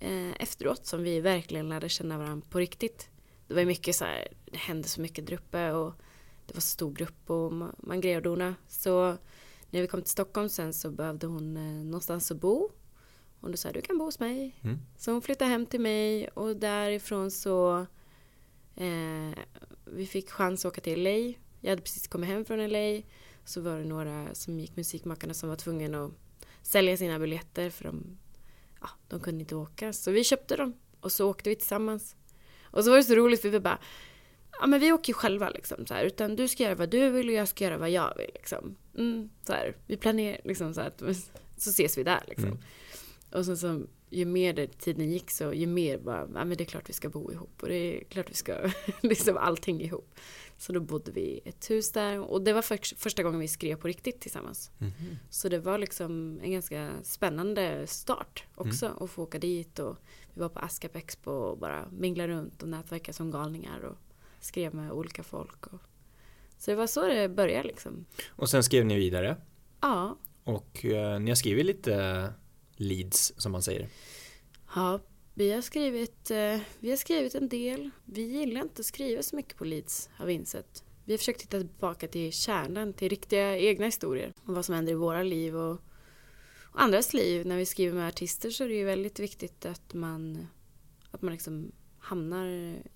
eh, 0.00 0.42
efteråt 0.42 0.86
som 0.86 1.02
vi 1.02 1.20
verkligen 1.20 1.68
lärde 1.68 1.88
känna 1.88 2.18
varandra 2.18 2.46
på 2.50 2.58
riktigt. 2.58 3.10
Det 3.46 3.54
var 3.54 3.64
mycket 3.64 3.96
så 3.96 4.04
här, 4.04 4.28
det 4.44 4.58
hände 4.58 4.88
så 4.88 5.00
mycket 5.00 5.26
där 5.26 5.34
uppe 5.34 5.72
och 5.72 5.94
det 6.46 6.54
var 6.54 6.60
så 6.60 6.68
stor 6.68 6.92
grupp 6.92 7.30
och 7.30 7.52
man, 7.52 8.00
grejade 8.00 8.28
och 8.28 8.36
dona. 8.36 8.54
Så 8.68 9.16
när 9.70 9.80
vi 9.80 9.86
kom 9.86 10.02
till 10.02 10.10
Stockholm 10.10 10.48
sen 10.48 10.72
så 10.72 10.90
behövde 10.90 11.26
hon 11.26 11.56
eh, 11.56 11.84
någonstans 11.84 12.30
att 12.30 12.40
bo. 12.40 12.70
Och 13.40 13.50
då 13.50 13.56
sa 13.56 13.72
du 13.72 13.80
kan 13.80 13.98
bo 13.98 14.04
hos 14.04 14.20
mig. 14.20 14.60
Mm. 14.62 14.78
Så 14.96 15.12
hon 15.12 15.22
flyttade 15.22 15.50
hem 15.50 15.66
till 15.66 15.80
mig 15.80 16.28
och 16.28 16.56
därifrån 16.56 17.30
så 17.30 17.86
eh, 18.76 19.38
vi 19.84 20.06
fick 20.06 20.30
chans 20.30 20.64
att 20.64 20.72
åka 20.72 20.80
till 20.80 21.02
LA. 21.02 21.34
Jag 21.60 21.70
hade 21.70 21.82
precis 21.82 22.08
kommit 22.08 22.28
hem 22.28 22.44
från 22.44 22.68
LA. 22.68 23.02
Så 23.48 23.60
var 23.60 23.78
det 23.78 23.84
några 23.84 24.34
som 24.34 24.60
gick 24.60 24.76
Musikmakarna 24.76 25.34
som 25.34 25.48
var 25.48 25.56
tvungna 25.56 26.04
att 26.04 26.12
sälja 26.62 26.96
sina 26.96 27.18
biljetter 27.18 27.70
för 27.70 27.84
de, 27.84 28.18
ja, 28.80 28.88
de 29.08 29.20
kunde 29.20 29.40
inte 29.40 29.54
åka. 29.56 29.92
Så 29.92 30.10
vi 30.10 30.24
köpte 30.24 30.56
dem 30.56 30.74
och 31.00 31.12
så 31.12 31.30
åkte 31.30 31.50
vi 31.50 31.56
tillsammans. 31.56 32.16
Och 32.62 32.84
så 32.84 32.90
var 32.90 32.96
det 32.96 33.04
så 33.04 33.14
roligt 33.14 33.42
för 33.42 33.48
vi 33.48 33.60
bara 33.60 33.78
ja 34.60 34.66
men 34.66 34.80
vi 34.80 34.92
åker 34.92 35.10
ju 35.10 35.14
själva 35.14 35.50
liksom 35.50 35.86
så 35.86 35.94
här, 35.94 36.04
utan 36.04 36.36
du 36.36 36.48
ska 36.48 36.62
göra 36.62 36.74
vad 36.74 36.90
du 36.90 37.10
vill 37.10 37.28
och 37.28 37.34
jag 37.34 37.48
ska 37.48 37.64
göra 37.64 37.78
vad 37.78 37.90
jag 37.90 38.16
vill 38.16 38.30
liksom. 38.34 38.76
Mm, 38.96 39.30
så 39.46 39.52
här, 39.52 39.76
vi 39.86 39.96
planerar 39.96 40.40
liksom 40.44 40.74
så 40.74 40.80
att 40.80 40.98
så 41.56 41.70
ses 41.70 41.98
vi 41.98 42.02
där 42.02 42.24
liksom. 42.28 42.48
Mm. 42.48 42.58
Och 43.32 43.44
sen 43.44 43.58
så 43.58 43.82
ju 44.10 44.24
mer 44.24 44.52
det, 44.52 44.78
tiden 44.78 45.10
gick 45.10 45.30
så 45.30 45.52
ju 45.52 45.66
mer 45.66 45.98
bara, 45.98 46.20
ja 46.20 46.44
men 46.44 46.56
det 46.56 46.64
är 46.64 46.66
klart 46.66 46.88
vi 46.88 46.92
ska 46.92 47.08
bo 47.08 47.32
ihop 47.32 47.62
och 47.62 47.68
det 47.68 47.74
är 47.74 48.04
klart 48.04 48.30
vi 48.30 48.34
ska 48.34 48.70
liksom 49.02 49.36
allting 49.36 49.80
ihop. 49.80 50.14
Så 50.60 50.72
då 50.72 50.80
bodde 50.80 51.12
vi 51.12 51.20
i 51.20 51.40
ett 51.44 51.70
hus 51.70 51.92
där 51.92 52.18
och 52.20 52.42
det 52.42 52.52
var 52.52 52.62
för, 52.62 52.96
första 52.96 53.22
gången 53.22 53.40
vi 53.40 53.48
skrev 53.48 53.76
på 53.76 53.88
riktigt 53.88 54.20
tillsammans. 54.20 54.70
Mhm. 54.78 54.92
Så 55.30 55.48
det 55.48 55.58
var 55.58 55.78
liksom 55.78 56.40
en 56.42 56.52
ganska 56.52 56.90
spännande 57.02 57.86
start 57.86 58.44
också 58.54 58.86
Mm. 58.86 58.98
att 59.02 59.10
få 59.10 59.22
åka 59.22 59.38
dit 59.38 59.78
och 59.78 59.96
vi 60.34 60.40
var 60.40 60.48
på 60.48 60.60
Askap 60.60 60.96
Expo 60.96 61.30
och 61.30 61.58
bara 61.58 61.88
mingla 61.90 62.28
runt 62.28 62.62
och 62.62 62.68
nätverka 62.68 63.12
som 63.12 63.30
galningar 63.30 63.80
och 63.84 63.96
skrev 64.40 64.74
med 64.74 64.92
olika 64.92 65.22
folk. 65.22 65.66
Och... 65.66 65.80
Så 66.58 66.70
det 66.70 66.76
var 66.76 66.86
så 66.86 67.06
det 67.06 67.28
började 67.28 67.68
liksom. 67.68 68.04
Och 68.28 68.48
sen 68.50 68.62
skrev 68.62 68.86
ni 68.86 68.96
vidare 68.96 69.36
Ja, 69.80 70.16
och 70.44 70.84
eh, 70.84 71.20
ni 71.20 71.30
har 71.30 71.36
skrivit 71.36 71.66
lite 71.66 72.32
leads 72.76 73.32
som 73.36 73.52
man 73.52 73.62
säger. 73.62 73.88
ja 74.74 75.00
vi 75.38 75.52
har 75.52 75.60
skrivit, 75.60 76.30
eh, 76.30 76.60
vi 76.78 76.90
har 76.90 76.96
skrivit 76.96 77.34
en 77.34 77.48
del. 77.48 77.90
Vi 78.04 78.22
gillar 78.22 78.60
inte 78.60 78.80
att 78.80 78.86
skriva 78.86 79.22
så 79.22 79.36
mycket 79.36 79.56
på 79.56 79.64
leads 79.64 80.10
har 80.12 80.26
vi 80.26 80.32
insett. 80.32 80.84
Vi 81.04 81.12
har 81.12 81.18
försökt 81.18 81.40
titta 81.40 81.58
tillbaka 81.58 82.08
till 82.08 82.32
kärnan, 82.32 82.92
till 82.92 83.08
riktiga 83.08 83.58
egna 83.58 83.86
historier 83.86 84.32
och 84.44 84.54
vad 84.54 84.64
som 84.64 84.74
händer 84.74 84.92
i 84.92 84.94
våra 84.94 85.22
liv 85.22 85.56
och, 85.56 85.72
och 86.62 86.82
andras 86.82 87.14
liv. 87.14 87.46
När 87.46 87.56
vi 87.56 87.66
skriver 87.66 87.94
med 87.94 88.08
artister 88.08 88.50
så 88.50 88.64
är 88.64 88.68
det 88.68 88.74
ju 88.74 88.84
väldigt 88.84 89.18
viktigt 89.18 89.66
att 89.66 89.94
man, 89.94 90.46
att 91.10 91.22
man 91.22 91.32
liksom 91.32 91.72
hamnar 91.98 92.46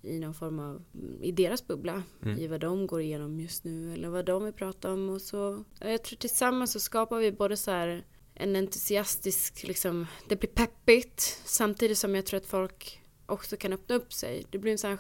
i 0.03 0.19
någon 0.19 0.35
form 0.35 0.59
av, 0.59 0.85
i 1.21 1.33
deras 1.33 1.67
bubbla. 1.67 2.03
Mm. 2.23 2.39
I 2.39 2.47
vad 2.47 2.61
de 2.61 2.87
går 2.87 3.01
igenom 3.01 3.41
just 3.41 3.65
nu 3.65 3.93
eller 3.93 4.09
vad 4.09 4.25
de 4.25 4.45
vill 4.45 4.55
prata 4.55 4.93
om 4.93 5.11
och 5.11 5.21
så. 5.21 5.65
Jag 5.79 6.05
tror 6.05 6.17
tillsammans 6.17 6.73
så 6.73 6.81
skapar 6.81 7.19
vi 7.19 7.33
både 7.33 7.57
så 7.57 7.71
här 7.71 8.05
en 8.43 8.57
entusiastisk, 8.57 9.63
liksom, 9.63 10.07
det 10.29 10.37
blir 10.37 10.51
peppigt 10.51 11.41
samtidigt 11.45 11.99
som 11.99 12.15
jag 12.15 12.27
tror 12.27 12.41
att 12.41 12.47
folk 12.47 13.01
också 13.27 13.57
kan 13.57 13.73
öppna 13.73 13.95
upp 13.95 14.13
sig. 14.13 14.45
Det 14.51 14.59
blir 14.59 14.73
en 14.73 14.79
sån 14.79 14.99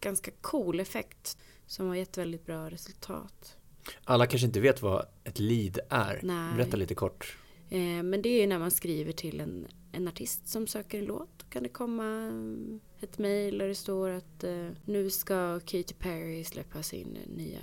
ganska 0.00 0.30
cool 0.40 0.80
effekt 0.80 1.38
som 1.66 1.88
har 1.88 1.94
gett 1.94 2.18
väldigt 2.18 2.46
bra 2.46 2.70
resultat. 2.70 3.56
Alla 4.04 4.26
kanske 4.26 4.46
inte 4.46 4.60
vet 4.60 4.82
vad 4.82 5.06
ett 5.24 5.38
lead 5.38 5.78
är. 5.88 6.20
Nej. 6.22 6.56
Berätta 6.56 6.76
lite 6.76 6.94
kort. 6.94 7.36
Eh, 7.70 8.02
men 8.02 8.22
det 8.22 8.28
är 8.28 8.46
när 8.46 8.58
man 8.58 8.70
skriver 8.70 9.12
till 9.12 9.40
en, 9.40 9.66
en 9.92 10.08
artist 10.08 10.48
som 10.48 10.66
söker 10.66 10.98
en 10.98 11.04
låt. 11.04 11.38
Då 11.38 11.46
kan 11.50 11.62
det 11.62 11.68
komma 11.68 12.04
mm, 12.04 12.80
ett 13.00 13.18
mejl 13.18 13.58
där 13.58 13.68
det 13.68 13.74
står 13.74 14.10
att 14.10 14.44
eh, 14.44 14.68
nu 14.84 15.10
ska 15.10 15.60
Katy 15.60 15.94
Perry 15.98 16.44
släppa 16.44 16.82
sin 16.82 17.18
nya 17.26 17.60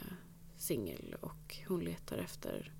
singel 0.57 1.15
och 1.21 1.57
hon 1.67 1.83
letar 1.83 2.17
efter 2.17 2.73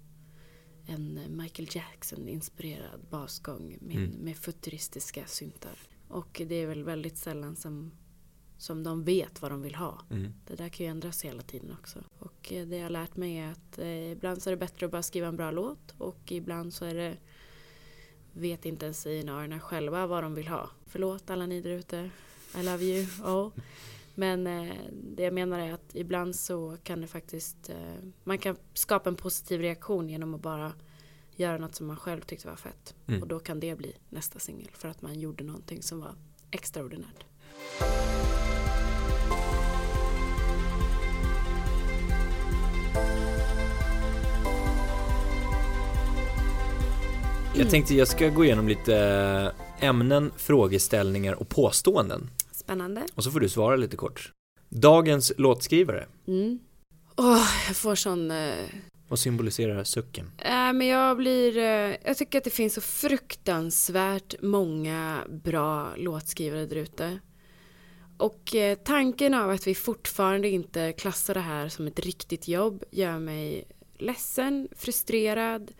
en 0.90 1.20
Michael 1.38 1.68
Jackson-inspirerad 1.72 3.00
basgång 3.10 3.78
med, 3.82 3.96
Mm. 3.98 4.12
med 4.12 4.38
futuristiska 4.38 5.26
syntar. 5.26 5.78
Och 6.08 6.42
det 6.48 6.56
är 6.56 6.68
väl 6.68 6.84
väldigt 6.84 7.18
sällan 7.18 7.56
som, 7.56 7.92
som 8.58 8.84
de 8.84 9.04
vet 9.04 9.42
vad 9.42 9.52
de 9.52 9.62
vill 9.62 9.76
ha. 9.76 10.02
Mm. 10.10 10.34
Det 10.48 10.56
där 10.56 10.70
kan 10.70 10.86
ju 10.86 10.90
ändras 10.92 11.26
hela 11.26 11.42
tiden 11.42 11.72
också. 11.80 12.00
Och 12.20 12.54
eh, 12.54 12.68
det 12.68 12.76
jag 12.76 12.84
har 12.84 12.90
lärt 12.90 13.16
mig 13.16 13.38
är 13.38 13.52
att 13.52 13.78
eh, 13.80 14.12
ibland 14.12 14.42
så 14.42 14.50
är 14.50 14.52
det 14.52 14.58
bättre 14.58 14.86
att 14.86 14.92
bara 14.92 15.04
skriva 15.04 15.28
en 15.28 15.36
bra 15.38 15.52
låt 15.52 15.96
och 15.98 16.32
ibland 16.32 16.74
så 16.74 16.86
är 16.86 16.96
det 16.96 17.18
vet 18.34 18.66
inte 18.66 18.86
ens 18.86 19.06
A&amppr 19.06 19.60
själva 19.60 20.08
vad 20.08 20.24
de 20.24 20.34
vill 20.34 20.48
ha. 20.48 20.70
Förlåt 20.86 21.30
alla 21.30 21.46
ni 21.46 21.62
där 21.62 21.70
ute. 21.70 22.10
I 22.60 22.64
love 22.64 22.84
you. 22.84 23.06
Oh. 23.24 23.52
Men 24.20 24.48
eh, 24.48 24.76
det 24.92 25.24
jag 25.24 25.34
menar 25.34 25.60
är 25.60 25.74
att 25.74 25.96
ibland 25.96 26.36
så 26.36 26.78
kan 26.84 27.02
det 27.02 27.08
faktiskt 27.08 27.70
eh, 27.70 27.76
man 28.24 28.38
kan 28.38 28.56
skapa 28.74 29.10
en 29.10 29.16
positiv 29.16 29.62
reaktion 29.62 30.10
genom 30.10 30.36
att 30.36 30.42
bara 30.42 30.74
göra 31.36 31.58
något 31.58 31.76
som 31.76 31.88
man 31.88 31.98
själv 31.98 32.22
tyckte 32.22 32.48
var 32.48 32.56
fett. 32.56 32.96
Mm. 33.08 33.22
Och 33.22 33.28
då 33.28 33.40
kan 33.40 33.60
det 33.60 33.76
bli 33.76 33.96
nästa 34.10 34.40
singel 34.40 34.70
för 34.74 34.88
att 34.88 35.02
man 35.02 35.20
gjorde 35.20 35.44
någonting 35.44 35.82
som 35.82 36.00
var 36.00 36.16
extraordinärt. 36.52 37.26
Jag 47.56 47.70
tänkte 47.70 47.96
jag 47.96 48.08
ska 48.08 48.30
gå 48.30 48.46
igenom 48.46 48.68
lite 48.68 48.96
ämnen, 49.80 50.32
frågeställningar 50.38 51.34
och 51.34 51.50
påståenden. 51.50 52.30
Spännande. 52.70 53.06
Och 53.16 53.24
så 53.24 53.32
får 53.32 53.40
du 53.40 53.50
svara 53.50 53.76
lite 53.76 53.98
kort. 53.98 54.34
Dagens 54.70 55.32
låtskrivare. 55.38 56.06
Mm. 56.28 56.60
Åh, 57.18 57.48
jag 57.68 57.76
får 57.76 57.96
sån... 57.96 58.32
Eh, 58.32 58.54
Vad 59.08 59.20
symboliserar 59.20 59.84
sucken? 59.84 60.32
äh, 60.38 60.74
men 60.74 60.88
jag 60.88 61.18
blir... 61.18 61.58
Eh, 61.58 61.96
jag 62.06 62.18
tycker 62.18 62.38
att 62.38 62.44
det 62.44 62.50
finns 62.50 62.74
så 62.74 62.82
fruktansvärt 62.82 64.36
många 64.42 65.24
bra 65.30 65.96
låtskrivare 65.98 66.66
där 66.66 66.76
ute. 66.76 67.20
Och 68.18 68.56
eh, 68.56 68.78
tanken 68.78 69.34
av 69.34 69.50
att 69.50 69.68
vi 69.68 69.76
fortfarande 69.76 70.50
inte 70.50 70.94
klassar 70.94 71.34
det 71.34 71.40
här 71.40 71.70
som 71.70 71.88
ett 71.88 72.00
riktigt 72.00 72.48
jobb 72.48 72.84
gör 72.92 73.20
mig 73.20 73.68
ledsen, 73.98 74.68
frustrerad, 74.76 75.72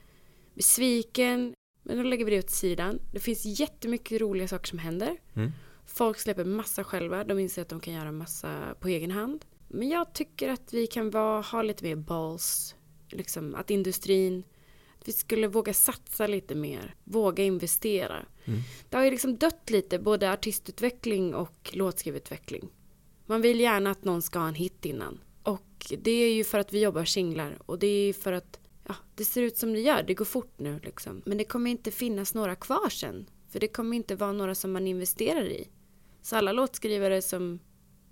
besviken. 0.54 1.54
Men 1.84 1.98
då 1.98 2.04
lägger 2.04 2.26
vi 2.26 2.32
det 2.32 2.40
åt 2.40 2.52
sidan. 2.52 3.00
Det 3.14 3.20
finns 3.20 3.60
jättemycket 3.60 4.22
roliga 4.22 4.48
saker 4.48 4.68
som 4.68 4.80
händer. 4.80 5.18
Mm. 5.36 5.52
Folk 5.94 6.20
släpper 6.20 6.46
massa 6.46 6.84
själva. 6.84 7.24
De 7.24 7.40
inser 7.40 7.62
att 7.62 7.70
de 7.70 7.80
kan 7.80 7.94
göra 7.94 8.12
massa 8.12 8.76
på 8.80 8.88
egen 8.88 9.12
hand. 9.12 9.46
Men 9.68 9.90
jag 9.90 10.14
tycker 10.14 10.50
att 10.50 10.74
vi 10.74 10.88
kan 10.88 11.10
vara, 11.10 11.42
ha 11.42 11.62
lite 11.62 11.84
mer 11.84 11.96
balls. 11.96 12.76
Liksom 13.10 13.56
att 13.56 13.70
industrin, 13.70 14.44
att 15.00 15.08
vi 15.08 15.12
skulle 15.12 15.48
våga 15.48 15.74
satsa 15.74 16.28
lite 16.28 16.56
mer. 16.56 16.96
Våga 17.04 17.44
investera. 17.44 18.26
Mm. 18.46 18.60
Det 18.90 18.98
har 18.98 19.04
ju 19.04 19.12
liksom 19.12 19.38
dött 19.38 19.70
lite, 19.70 20.00
både 20.00 20.32
artistutveckling 20.32 21.36
och 21.36 21.72
låtskrivutveckling. 21.74 22.70
Man 23.26 23.42
vill 23.42 23.60
gärna 23.60 23.92
att 23.92 24.04
någon 24.04 24.22
ska 24.22 24.40
ha 24.40 24.48
en 24.48 24.56
hit 24.56 24.86
innan. 24.86 25.20
Och 25.44 25.94
det 26.00 26.12
är 26.12 26.34
ju 26.34 26.44
för 26.44 26.60
att 26.60 26.74
vi 26.74 26.82
jobbar 26.82 27.06
singlar. 27.06 27.58
Och 27.66 27.80
det 27.80 27.88
är 27.88 28.06
ju 28.06 28.14
för 28.14 28.34
att 28.34 28.60
ja, 28.88 28.96
det 29.16 29.26
ser 29.26 29.42
ut 29.42 29.58
som 29.58 29.74
det 29.74 29.80
gör. 29.80 30.04
Det 30.04 30.14
går 30.14 30.26
fort 30.26 30.60
nu 30.60 30.80
liksom. 30.84 31.22
Men 31.26 31.38
det 31.38 31.44
kommer 31.44 31.72
inte 31.72 31.92
finnas 31.92 32.34
några 32.34 32.56
kvar 32.56 32.90
sen. 32.90 33.30
För 33.50 33.60
det 33.60 33.68
kommer 33.68 33.98
inte 33.98 34.16
vara 34.16 34.32
några 34.32 34.56
som 34.56 34.72
man 34.72 34.88
investerar 34.88 35.46
i. 35.46 35.68
Så 36.22 36.36
alla 36.36 36.52
låtskrivare 36.52 37.22
som 37.22 37.60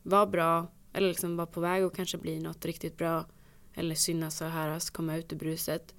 var 0.04 0.28
bra 0.28 0.72
eller 0.94 1.08
liksom 1.08 1.38
var 1.38 1.46
på 1.46 1.62
väg 1.62 1.84
att 1.84 1.96
kanske 1.96 2.18
bli 2.18 2.40
något 2.40 2.66
riktigt 2.66 2.98
bra 2.98 3.26
eller 3.74 3.96
synas 3.96 4.42
och 4.42 4.48
höras, 4.48 4.90
komma 4.90 5.18
ut 5.18 5.34
ur 5.34 5.38
bruset. 5.38 5.96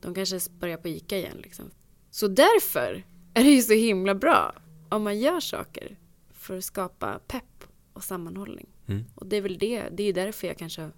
De 0.00 0.14
kanske 0.14 0.38
börjar 0.50 0.76
på 0.76 0.88
ICA 0.88 1.16
igen 1.16 1.36
liksom. 1.42 1.70
Så 2.10 2.28
därför 2.28 3.04
är 3.34 3.44
det 3.44 3.50
ju 3.50 3.62
så 3.62 3.72
himla 3.72 4.14
bra 4.14 4.54
om 4.88 5.02
man 5.02 5.18
gör 5.18 5.40
saker 5.40 5.98
för 6.30 6.58
att 6.58 6.64
skapa 6.64 7.20
pepp 7.26 7.64
och 7.92 8.04
sammanhållning. 8.04 8.68
Mm. 8.86 9.04
Och 9.14 9.26
det 9.26 9.36
är 9.36 9.40
väl 9.40 9.58
det, 9.58 9.88
det 9.92 10.02
är 10.02 10.06
ju 10.06 10.12
därför 10.12 10.46
jag 10.46 10.58
kanske 10.58 10.90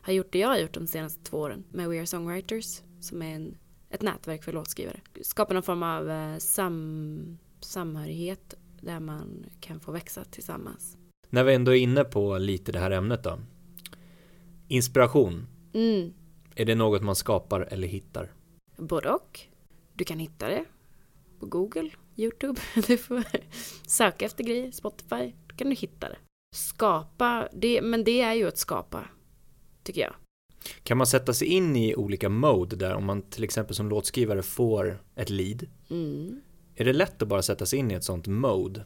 har 0.00 0.12
gjort 0.12 0.32
det 0.32 0.38
jag 0.38 0.48
har 0.48 0.58
gjort 0.58 0.74
de 0.74 0.86
senaste 0.86 1.24
två 1.24 1.38
åren 1.38 1.64
med 1.70 1.88
We 1.88 1.98
Are 1.98 2.06
Songwriters 2.06 2.80
som 3.00 3.22
är 3.22 3.34
en, 3.34 3.56
ett 3.90 4.02
nätverk 4.02 4.44
för 4.44 4.52
låtskrivare. 4.52 5.00
Skapa 5.22 5.54
någon 5.54 5.62
form 5.62 5.82
av 5.82 6.10
eh, 6.10 6.38
sam, 6.38 7.38
samhörighet 7.60 8.54
där 8.86 9.00
man 9.00 9.46
kan 9.60 9.80
få 9.80 9.92
växa 9.92 10.24
tillsammans. 10.24 10.96
När 11.30 11.44
vi 11.44 11.54
ändå 11.54 11.72
är 11.74 11.76
inne 11.80 12.04
på 12.04 12.38
lite 12.38 12.72
det 12.72 12.78
här 12.78 12.90
ämnet 12.90 13.24
då. 13.24 13.38
Inspiration. 14.68 15.46
Mm, 15.74 16.12
Är 16.54 16.64
det 16.64 16.74
något 16.74 17.02
man 17.02 17.16
skapar 17.16 17.60
eller 17.60 17.88
hittar? 17.88 18.32
både 18.76 19.10
och. 19.10 19.40
Du 19.94 20.04
kan 20.04 20.18
hitta 20.18 20.48
det 20.48 20.64
på 21.40 21.46
Google, 21.46 21.90
Youtube. 22.16 22.60
Du 22.86 22.98
får 22.98 23.24
söka 23.88 24.24
efter 24.24 24.44
grejer, 24.44 24.70
Spotify. 24.70 25.32
Då 25.46 25.56
kan 25.56 25.70
du 25.70 25.76
hitta 25.76 26.08
det. 26.08 26.18
Skapa, 26.56 27.48
det, 27.52 27.82
men 27.82 28.04
det 28.04 28.20
är 28.20 28.34
ju 28.34 28.48
att 28.48 28.58
skapa, 28.58 29.04
tycker 29.82 30.00
jag. 30.00 30.14
Kan 30.82 30.98
man 30.98 31.06
sätta 31.06 31.34
sig 31.34 31.48
in 31.48 31.76
i 31.76 31.94
olika 31.94 32.28
mode 32.28 32.76
där 32.76 32.94
om 32.94 33.04
man 33.04 33.22
till 33.22 33.44
exempel 33.44 33.76
som 33.76 33.88
låtskrivare 33.88 34.42
får 34.42 35.02
ett 35.14 35.30
lead? 35.30 35.66
Mm. 35.90 36.40
Är 36.76 36.84
det 36.84 36.92
lätt 36.92 37.22
att 37.22 37.28
bara 37.28 37.42
sätta 37.42 37.66
sig 37.66 37.78
in 37.78 37.90
i 37.90 37.94
ett 37.94 38.04
sånt 38.04 38.26
mode 38.26 38.84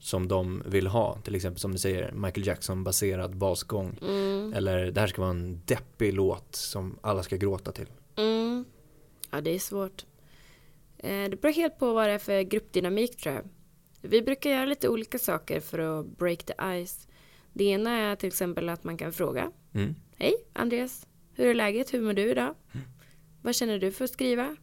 som 0.00 0.28
de 0.28 0.62
vill 0.66 0.86
ha? 0.86 1.18
Till 1.24 1.34
exempel 1.34 1.60
som 1.60 1.72
du 1.72 1.78
säger 1.78 2.12
Michael 2.12 2.46
Jackson 2.46 2.84
baserad 2.84 3.36
basgång. 3.36 3.98
Mm. 4.02 4.52
Eller 4.52 4.90
det 4.90 5.00
här 5.00 5.06
ska 5.06 5.20
vara 5.22 5.30
en 5.30 5.60
deppig 5.64 6.14
låt 6.14 6.54
som 6.56 6.98
alla 7.00 7.22
ska 7.22 7.36
gråta 7.36 7.72
till. 7.72 7.86
Mm. 8.16 8.64
Ja, 9.30 9.40
det 9.40 9.50
är 9.50 9.58
svårt. 9.58 10.04
Eh, 10.98 11.08
Det 11.30 11.40
beror 11.40 11.52
helt 11.52 11.78
på 11.78 11.92
vad 11.94 12.08
det 12.08 12.12
är 12.12 12.18
för 12.18 12.42
gruppdynamik 12.42 13.16
tror 13.16 13.34
jag. 13.34 13.44
Vi 14.02 14.22
brukar 14.22 14.50
göra 14.50 14.64
lite 14.66 14.88
olika 14.88 15.18
saker 15.18 15.60
för 15.60 15.78
att 15.78 16.06
break 16.06 16.38
the 16.44 16.52
ice. 16.84 17.08
Det 17.52 17.64
ena 17.64 17.90
är 17.90 18.16
till 18.16 18.26
exempel 18.26 18.68
att 18.68 18.84
man 18.84 18.96
kan 18.96 19.12
fråga. 19.12 19.50
Mm. 19.74 19.94
Hej 20.16 20.34
Andreas, 20.52 21.06
hur 21.34 21.46
är 21.46 21.54
läget? 21.54 21.94
Hur 21.94 22.00
mår 22.00 22.12
du 22.12 22.30
idag? 22.30 22.54
Vad 23.42 23.54
känner 23.54 23.78
du 23.78 23.92
för 23.92 24.04
att 24.04 24.10
skriva? 24.10 24.56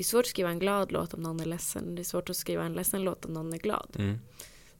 Det 0.00 0.02
är 0.02 0.06
svårt 0.06 0.24
att 0.24 0.26
skriva 0.26 0.50
en 0.50 0.58
glad 0.58 0.92
låt 0.92 1.14
om 1.14 1.22
någon 1.22 1.40
är 1.40 1.44
ledsen. 1.44 1.94
Det 1.94 2.02
är 2.02 2.04
svårt 2.04 2.30
att 2.30 2.36
skriva 2.36 2.64
en 2.64 2.72
ledsen 2.72 3.02
låt 3.02 3.24
om 3.24 3.32
någon 3.34 3.52
är 3.52 3.58
glad. 3.58 3.96
Mm. 3.98 4.18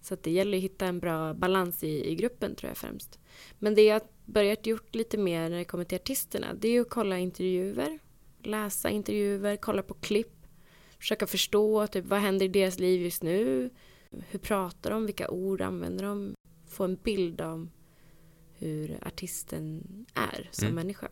Så 0.00 0.17
det 0.23 0.31
gäller 0.31 0.59
att 0.59 0.65
hitta 0.65 0.87
en 0.87 0.99
bra 0.99 1.35
balans 1.35 1.85
i, 1.85 2.11
i 2.11 2.15
gruppen 2.15 2.55
tror 2.55 2.71
jag 2.71 2.77
främst. 2.77 3.19
Men 3.59 3.75
det 3.75 3.83
jag 3.83 4.03
börjat 4.25 4.67
gjort 4.67 4.95
lite 4.95 5.19
mer 5.19 5.50
när 5.50 5.59
det 5.59 5.65
kommer 5.65 5.85
till 5.85 5.97
artisterna 5.97 6.55
det 6.55 6.69
är 6.69 6.81
att 6.81 6.91
kolla 6.91 7.19
intervjuer, 7.19 7.99
läsa 8.43 8.91
intervjuer, 8.91 9.57
kolla 9.57 9.83
på 9.83 9.95
klipp, 9.95 10.47
försöka 10.99 11.27
förstå 11.27 11.87
typ, 11.87 12.05
vad 12.05 12.21
händer 12.21 12.47
i 12.47 12.49
deras 12.49 12.79
liv 12.79 13.03
just 13.03 13.23
nu, 13.23 13.71
hur 14.11 14.39
pratar 14.39 14.91
de, 14.91 15.07
vilka 15.07 15.31
ord 15.31 15.61
använder 15.61 16.05
de, 16.05 16.35
få 16.69 16.85
en 16.85 16.97
bild 16.97 17.41
av 17.41 17.69
hur 18.55 18.99
artisten 19.07 19.83
är 20.15 20.49
som 20.53 20.65
Mm. 20.65 20.75
människa. 20.75 21.09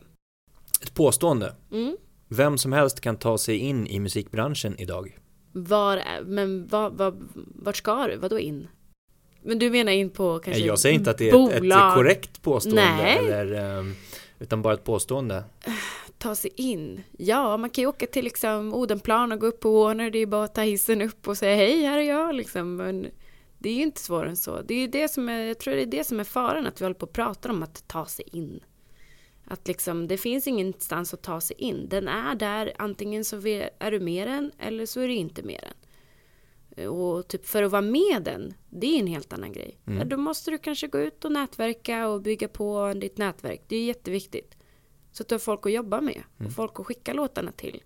Ett 0.83 0.95
påstående. 0.95 1.57
Mm. 1.71 1.97
Vem 2.29 2.59
som 2.59 2.73
helst 2.73 3.01
kan 3.01 3.17
ta 3.17 3.39
sig 3.39 3.57
in 3.57 3.87
i 3.87 4.01
musikbranschen 4.01 4.75
idag. 4.79 5.19
Var, 5.53 6.03
men 6.25 6.67
vad, 6.67 6.93
vad, 6.93 7.29
vart 7.55 7.77
ska 7.77 8.07
du? 8.07 8.17
Vadå 8.17 8.39
in? 8.39 8.69
Men 9.43 9.59
du 9.59 9.71
menar 9.71 9.93
in 9.93 10.11
på 10.11 10.39
kanske 10.39 10.63
jag 10.63 10.79
säger 10.79 10.95
inte 10.95 11.11
att 11.11 11.19
det 11.19 11.31
är 11.31 11.51
ett, 11.51 11.63
ett 11.63 11.95
korrekt 11.95 12.43
påstående. 12.43 12.83
Nej. 12.83 13.17
Eller, 13.17 13.79
ehm, 13.79 13.95
utan 14.39 14.63
bara 14.63 14.75
ett 14.75 14.85
påstående. 14.85 15.45
ta 16.19 16.35
sig 16.35 16.51
in? 16.57 17.03
Ja, 17.19 17.57
man 17.57 17.71
kan 17.71 17.83
ju 17.83 17.89
åka 17.89 18.07
till 18.07 18.25
liksom 18.25 18.75
Odenplan 18.75 19.33
och 19.33 19.41
gå 19.41 19.47
upp 19.47 19.61
på 19.61 19.83
Warner. 19.83 20.11
Det 20.11 20.19
är 20.19 20.27
bara 20.27 20.45
att 20.45 20.55
ta 20.55 20.63
hissen 20.63 21.03
upp 21.03 21.29
och 21.29 21.39
säga 21.39 21.57
hej, 21.57 21.83
här 21.83 21.99
är 21.99 22.03
jag 22.03 22.35
liksom. 22.35 22.77
Men 22.77 23.07
det 23.59 23.69
är 23.69 23.75
ju 23.75 23.83
inte 23.83 24.01
svårare 24.01 24.29
än 24.29 24.37
så. 24.37 24.63
Det 24.63 24.75
är 24.75 24.79
ju 24.79 24.87
det 24.87 25.09
som 25.09 25.29
är, 25.29 25.41
jag 25.41 25.59
tror 25.59 25.75
det 25.75 25.83
är 25.83 25.87
det 25.87 26.05
som 26.05 26.21
är 26.21 26.25
faran, 26.25 26.67
att 26.67 26.81
vi 26.81 26.85
håller 26.85 26.95
på 26.95 27.07
och 27.07 27.13
pratar 27.13 27.51
om 27.51 27.63
att 27.63 27.89
ta 27.89 28.07
sig 28.07 28.25
in. 28.33 28.61
Att 29.51 29.69
liksom, 29.69 30.09
det 30.09 30.17
finns 30.17 30.47
ingenstans 30.47 31.15
att 31.15 31.23
ta 31.23 31.41
sig 31.41 31.57
in. 31.59 31.89
Den 31.89 32.09
är 32.09 32.35
där, 32.35 32.73
antingen 32.79 33.25
så 33.25 33.37
är 33.79 33.91
du 33.91 34.01
med 34.01 34.29
den 34.29 34.53
eller 34.59 34.87
så 34.87 35.01
är 35.01 35.09
du 35.09 35.15
inte 35.15 35.43
med 35.43 35.61
den. 35.63 36.89
Och 36.89 37.29
typ 37.29 37.47
för 37.47 37.63
att 37.63 37.73
vara 37.73 37.83
med 37.83 38.23
den, 38.25 38.55
det 38.71 38.87
är 38.87 38.99
en 39.01 39.07
helt 39.07 39.33
annan 39.33 39.53
grej. 39.53 39.79
Mm. 39.87 39.99
Ja, 39.99 40.05
då 40.05 40.17
måste 40.17 40.51
du 40.51 40.59
kanske 40.59 40.87
gå 40.87 40.99
ut 40.99 41.25
och 41.25 41.33
nätverka 41.33 42.09
och 42.09 42.23
bygga 42.23 42.49
på 42.49 42.93
ditt 42.97 43.19
nätverk. 43.19 43.63
Det 43.69 43.77
är 43.77 43.85
jätteviktigt. 43.85 44.57
Så 45.13 45.23
att 45.23 45.29
du 45.29 45.35
har 45.35 45.41
folk 45.41 45.67
att 45.67 45.73
jobba 45.73 46.01
med 46.01 46.23
och 46.47 46.53
folk 46.53 46.81
att 46.81 46.87
skicka 46.87 47.13
låtarna 47.13 47.53
till. 47.53 47.83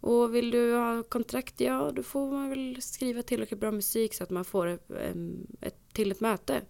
Och 0.00 0.34
vill 0.34 0.50
du 0.50 0.74
ha 0.74 1.02
kontrakt, 1.02 1.60
ja 1.60 1.90
då 1.94 2.02
får 2.02 2.30
man 2.30 2.48
väl 2.48 2.82
skriva 2.82 3.22
tillräckligt 3.22 3.60
bra 3.60 3.70
musik 3.70 4.14
så 4.14 4.24
att 4.24 4.30
man 4.30 4.44
får 4.44 4.66
ett, 4.66 4.90
em, 4.90 5.46
ett, 5.60 5.76
till 5.92 6.10
ett 6.10 6.20
möte. 6.20 6.62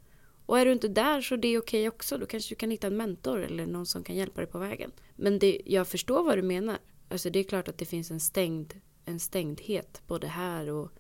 Och 0.47 0.59
är 0.59 0.67
du 0.67 0.73
inte 0.73 0.89
där 0.89 1.21
så 1.21 1.37
det 1.37 1.49
är 1.49 1.59
okej 1.59 1.89
också. 1.89 2.19
Då 2.19 2.27
kanske 2.27 2.55
du 2.55 2.59
kan 2.59 2.71
hitta 2.71 2.87
en 2.87 2.97
mentor 2.97 3.43
eller 3.43 3.67
någon 3.67 3.87
som 3.87 4.05
kan 4.05 4.17
hjälpa 4.17 4.41
dig 4.41 4.51
på 4.51 4.59
vägen. 4.59 4.93
Men 5.17 5.39
det, 5.39 5.61
jag 5.67 5.89
förstår 5.89 6.25
vad 6.25 6.39
du 6.39 6.43
menar. 6.43 6.79
Alltså 7.09 7.31
det 7.31 7.39
är 7.39 7.45
klart 7.45 7.69
att 7.69 7.79
det 7.79 7.85
finns 7.85 8.11
en 8.11 8.21
stängd 8.21 8.75
en 9.05 9.21
stängdhet 9.21 10.03
både 10.07 10.27
här 10.27 10.71
och 10.71 10.91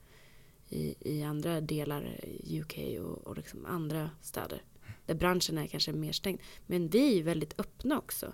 i, 0.68 0.94
i 1.00 1.22
andra 1.22 1.61
delar, 1.61 2.20
i 2.25 2.61
UK 2.61 2.78
och, 3.00 3.26
och 3.26 3.37
liksom 3.37 3.66
andra 3.66 4.11
städer. 4.22 4.62
Där 5.06 5.14
branschen 5.14 5.58
är 5.58 5.66
kanske 5.66 5.92
mer 5.92 6.12
stängd. 6.12 6.40
Men 6.66 6.88
vi 6.88 7.18
är 7.18 7.22
väldigt 7.22 7.61
öppna 7.61 7.99
också. 7.99 8.32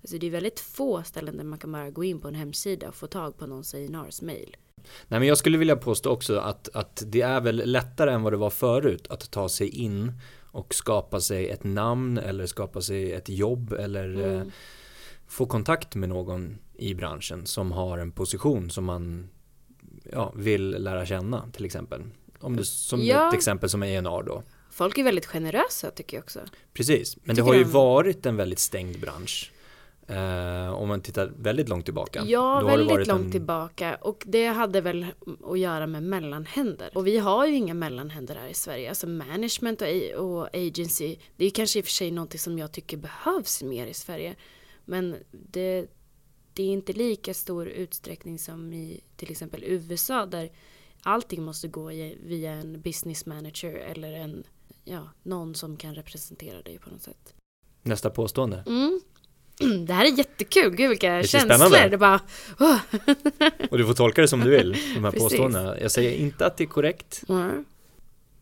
Alltså 0.00 0.18
det 0.18 0.26
är 0.26 0.30
väldigt 0.30 0.60
få 0.60 1.02
ställen 1.02 1.36
där 1.36 1.44
man 1.44 1.58
kan 1.58 1.72
bara 1.72 1.90
gå 1.90 2.04
in 2.04 2.20
på 2.20 2.28
en 2.28 2.34
hemsida 2.34 2.88
och 2.88 2.94
få 2.94 3.06
tag 3.06 3.38
på 3.38 3.46
någon 3.46 3.60
A&Rs 3.60 4.22
mail. 4.22 4.56
Nej 5.08 5.20
men 5.20 5.28
jag 5.28 5.38
skulle 5.38 5.58
vilja 5.58 5.76
påstå 5.76 6.10
också 6.10 6.38
att, 6.38 6.68
att 6.74 7.02
det 7.06 7.20
är 7.20 7.40
väl 7.40 7.62
lättare 7.64 8.12
än 8.12 8.22
vad 8.22 8.32
det 8.32 8.36
var 8.36 8.50
förut 8.50 9.06
att 9.10 9.30
ta 9.30 9.48
sig 9.48 9.68
in 9.68 10.12
och 10.58 10.74
skapa 10.74 11.20
sig 11.20 11.48
ett 11.48 11.64
namn 11.64 12.18
eller 12.18 12.46
skapa 12.46 12.80
sig 12.80 13.12
ett 13.12 13.28
jobb 13.28 13.72
eller 13.72 14.20
eh, 14.26 14.34
Mm. 14.40 14.50
få 15.26 15.46
kontakt 15.46 15.94
med 15.94 16.08
någon 16.08 16.58
i 16.74 16.94
branschen 16.94 17.46
som 17.46 17.72
har 17.72 17.98
en 17.98 18.12
position 18.12 18.70
som 18.70 18.84
man 18.84 19.28
ja, 20.12 20.32
vill 20.36 20.70
lära 20.70 21.06
känna 21.06 21.48
till 21.52 21.64
exempel. 21.64 22.02
Om 22.40 22.56
det, 22.56 22.64
som 22.64 23.00
Ja. 23.02 23.28
ett 23.28 23.34
exempel 23.34 23.68
som 23.70 23.82
A&R 23.82 24.22
då. 24.26 24.42
Folk 24.70 24.98
är 24.98 25.04
väldigt 25.04 25.26
generösa 25.26 25.90
tycker 25.90 26.16
jag 26.16 26.24
också. 26.24 26.40
Precis, 26.72 27.16
men 27.16 27.36
det 27.36 27.42
Tycker 27.42 27.46
har 27.52 27.54
ju 27.58 27.64
de- 27.64 27.70
varit 27.70 28.26
en 28.26 28.36
väldigt 28.36 28.58
stängd 28.58 29.00
bransch. 29.00 29.52
Eh, 30.10 30.72
om 30.72 30.88
man 30.88 31.00
tittar 31.00 31.32
väldigt 31.36 31.68
långt 31.68 31.84
tillbaka. 31.84 32.24
Ja, 32.26 32.60
väldigt 32.66 33.06
långt 33.06 33.24
en- 33.24 33.30
tillbaka. 33.32 33.94
Och 34.00 34.24
det 34.26 34.46
hade 34.46 34.80
väl 34.80 35.06
att 35.44 35.58
göra 35.58 35.86
med 35.86 36.02
mellanhänder. 36.02 36.90
Och 36.94 37.06
vi 37.06 37.18
har 37.18 37.46
ju 37.46 37.54
inga 37.54 37.74
mellanhänder 37.74 38.34
här 38.34 38.48
i 38.48 38.54
Sverige. 38.54 38.88
Alltså 38.88 39.06
management 39.06 39.82
och, 39.82 39.88
och 40.24 40.48
agency, 40.56 41.16
det 41.36 41.46
är 41.46 41.50
kanske 41.50 41.78
i 41.78 41.82
och 41.82 41.86
för 41.86 41.92
sig 41.92 42.10
någonting 42.10 42.38
som 42.40 42.58
jag 42.58 42.72
tycker 42.72 42.96
behövs 42.96 43.62
mer 43.62 43.86
i 43.86 43.94
Sverige. 43.94 44.36
Men 44.84 45.16
det, 45.30 45.86
det 46.54 46.62
är 46.62 46.66
inte 46.72 46.92
lika 46.92 47.34
stor 47.34 47.68
utsträckning 47.68 48.38
som 48.38 48.72
i 48.72 49.00
till 49.16 49.30
exempel 49.30 49.64
USA 49.64 50.26
där 50.26 50.50
allting 51.02 51.42
måste 51.42 51.68
gå 51.68 51.86
via 52.22 52.52
en 52.52 52.80
business 52.80 53.26
manager 53.26 53.74
eller 53.74 54.12
en, 54.12 54.44
ja, 54.84 55.08
någon 55.22 55.54
som 55.54 55.76
kan 55.76 55.94
representera 55.94 56.62
dig 56.62 56.78
på 56.78 56.90
något 56.90 57.02
sätt. 57.02 57.34
Nästa 57.82 58.10
påstående. 58.10 58.64
Mm. 58.66 59.00
Det 59.86 59.92
här 59.92 60.04
är 60.04 60.18
jättekul, 60.18 60.74
gud 60.76 60.88
vilka 60.88 61.12
är 61.12 61.22
känslor. 61.22 61.54
spännande. 61.54 61.88
Det 61.88 61.98
bara, 61.98 62.20
åh. 62.60 62.78
Och 63.70 63.78
du 63.78 63.86
får 63.86 63.94
tolka 63.94 64.20
det 64.22 64.28
som 64.28 64.40
du 64.40 64.50
vill, 64.50 64.72
de 64.94 65.04
här 65.04 65.10
Precis. 65.10 65.22
påståendena. 65.22 65.80
Jag 65.80 65.90
säger 65.90 66.12
inte 66.16 66.46
att 66.46 66.56
det 66.56 66.64
är 66.64 66.68
korrekt. 66.68 67.24
Mm. 67.28 67.64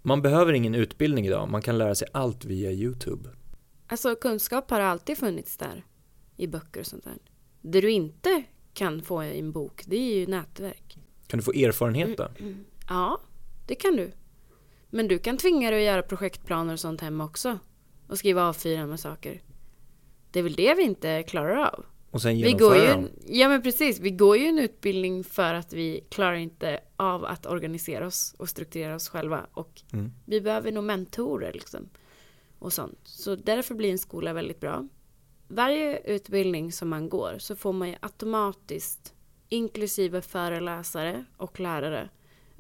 Man 0.03 0.23
behöver 0.23 0.53
ingen 0.53 0.75
utbildning 0.75 1.27
idag, 1.27 1.49
man 1.49 1.63
kan 1.63 1.79
lära 1.79 1.95
sig 1.95 2.09
allt 2.13 2.45
via 2.45 2.71
YouTube. 2.73 3.29
Alltså 3.87 4.15
kunskap 4.15 4.71
har 4.71 4.81
alltid 4.81 5.19
funnits 5.19 5.57
där 5.57 5.85
i 6.37 6.47
böcker 6.47 6.81
och 6.81 6.87
sånt 6.87 7.05
där. 7.05 7.19
Det 7.63 7.81
du 7.81 7.91
inte 7.91 8.43
kan 8.75 9.03
få 9.03 9.25
i 9.25 9.39
en 9.39 9.53
bok, 9.53 9.83
det 9.87 9.97
är 9.97 10.15
ju 10.19 10.27
nätverk. 10.27 10.99
Kan 11.27 11.39
du 11.39 11.45
få 11.45 11.53
erfarenhet 11.53 12.17
då? 12.19 12.29
Ja, 12.89 13.21
det 13.67 13.75
kan 13.75 13.97
du. 13.97 14.13
Men 14.91 15.09
du 15.09 15.19
kan 15.19 15.37
tvinga 15.39 15.71
dig 15.71 15.81
att 15.81 15.87
göra 15.95 16.03
projektplaner 16.03 16.73
och 16.73 16.81
sånt 16.81 17.01
hemma 17.01 17.25
också. 17.25 17.59
Och 18.09 18.19
skriva 18.19 18.53
A4 18.53 18.87
med 18.87 19.01
saker. 19.01 19.43
Det 20.37 20.41
är 20.41 20.45
väl 20.45 20.55
det 20.55 20.75
vi 20.75 20.83
inte 20.83 21.23
klarar 21.23 21.57
av. 21.57 21.85
Och 22.11 22.23
sen 22.23 22.37
Vi 22.37 22.53
går 22.53 22.77
ju, 22.77 22.87
dem. 22.87 23.09
ja 23.27 23.49
men 23.49 23.63
precis, 23.63 24.01
vi 24.01 24.11
går 24.11 24.37
ju 24.37 24.47
en 24.47 24.59
utbildning 24.59 25.25
för 25.25 25.55
att 25.55 25.73
vi 25.73 26.07
klarar 26.11 26.35
inte 26.35 26.81
av 26.97 27.25
att 27.25 27.47
organisera 27.47 28.07
oss 28.07 28.35
och 28.39 28.49
strukturera 28.49 28.95
oss 28.95 29.09
själva. 29.09 29.47
Och 29.53 29.83
Mm. 29.93 30.13
vi 30.25 30.41
behöver 30.41 30.73
nog 30.73 30.85
mentorer 30.85 31.53
liksom. 31.53 31.89
Och 32.59 32.73
sånt. 32.73 32.99
Så 33.03 33.37
därför 33.37 33.75
blir 33.75 33.91
en 33.91 33.99
skola 33.99 34.33
väldigt 34.33 34.61
bra. 34.61 34.89
Varje 35.49 35.99
utbildning 35.99 36.73
som 36.73 36.89
man 36.89 37.09
går 37.09 37.35
så 37.39 37.57
får 37.57 37.73
man 37.73 37.89
ju 37.89 37.95
automatiskt, 38.01 39.15
inklusive 39.49 40.23
föreläsare 40.23 41.25
och 41.37 41.61
lärare, 41.61 42.09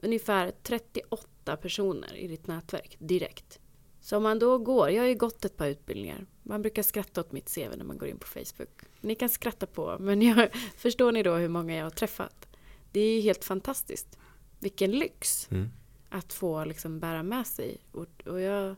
ungefär 0.03 0.53
38 0.63 1.57
personer 1.57 2.17
i 2.17 2.27
ditt 2.29 2.47
nätverk 2.47 2.97
direkt. 2.99 3.61
Så 4.01 4.17
om 4.17 4.23
man 4.23 4.39
då 4.39 4.59
går, 4.59 4.91
jag 4.91 5.03
har 5.03 5.09
ju 5.09 5.15
gått 5.15 5.45
ett 5.45 5.57
par 5.57 5.67
utbildningar. 5.67 6.27
Man 6.49 6.63
brukar 6.63 6.83
skratta 6.83 7.21
åt 7.21 7.33
mitt 7.33 7.55
CV 7.55 7.77
när 7.77 7.85
man 7.85 7.99
går 7.99 8.09
in 8.09 8.19
på 8.19 8.27
Facebook. 8.27 8.81
Ni 9.01 9.15
kan 9.15 9.29
skratta 9.29 9.67
på, 9.67 9.97
men 10.01 10.23
jag, 10.23 10.49
förstår 10.77 11.13
ni 11.13 11.23
då 11.23 11.35
hur 11.35 11.49
många 11.49 11.77
jag 11.77 11.85
har 11.85 11.91
träffat? 11.91 12.47
Det 12.93 13.01
är 13.01 13.15
ju 13.15 13.21
helt 13.21 13.45
fantastiskt. 13.45 14.19
Vilken 14.59 14.91
lyx 14.91 15.49
Mm. 15.51 15.69
att 16.09 16.33
få 16.33 16.65
liksom 16.65 17.01
bära 17.01 17.23
med 17.23 17.47
sig. 17.47 17.77
Och, 17.93 18.07
och 18.27 18.41
jag 18.41 18.77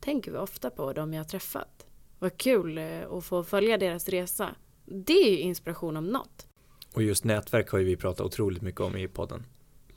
tänker 0.00 0.36
ofta 0.36 0.70
på 0.70 0.92
dem 0.92 1.12
jag 1.14 1.20
har 1.20 1.28
träffat. 1.28 1.86
Vad 2.18 2.36
kul 2.36 2.78
eh, 2.78 3.10
att 3.12 3.24
få 3.24 3.44
följa 3.44 3.78
deras 3.78 4.08
resa. 4.08 4.54
Det 4.84 5.12
är 5.28 5.30
ju 5.30 5.38
inspiration 5.38 5.96
om 5.96 6.06
något. 6.06 6.46
Och 6.94 7.02
just 7.02 7.24
nätverk 7.24 7.70
har 7.70 7.78
ju 7.78 7.84
vi 7.84 7.96
pratat 7.96 8.26
otroligt 8.26 8.62
mycket 8.62 8.80
om 8.80 8.96
i 8.96 9.08
podden. 9.08 9.46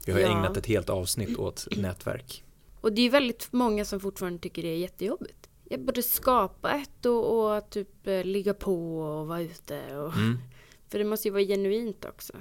Vi 0.06 0.12
har 0.12 0.20
Ja. 0.20 0.28
ägnat 0.40 0.58
ett 0.58 0.66
helt 0.66 0.90
avsnitt 0.90 1.38
åt 1.38 1.68
nätverk. 1.78 2.44
Och 2.82 2.94
det 2.94 3.02
är 3.02 3.10
väldigt 3.10 3.48
många 3.54 3.86
som 3.86 4.00
fortfarande 4.00 4.40
tycker 4.40 4.62
det 4.62 4.68
är 4.68 4.78
jättejobbigt. 4.78 5.50
Jag 5.70 5.80
borde 5.80 6.04
skapa 6.04 6.72
ett 6.72 7.06
och, 7.06 7.56
och 7.56 7.70
typ 7.70 8.08
eh, 8.08 8.24
ligga 8.24 8.54
på 8.54 9.00
och 9.00 9.28
vara 9.28 9.42
ute. 9.42 9.98
Och, 9.98 10.14
Mm. 10.14 10.38
För 10.90 11.00
det 11.00 11.06
måste 11.06 11.28
ju 11.28 11.32
vara 11.32 11.44
genuint 11.44 12.06
också. 12.06 12.34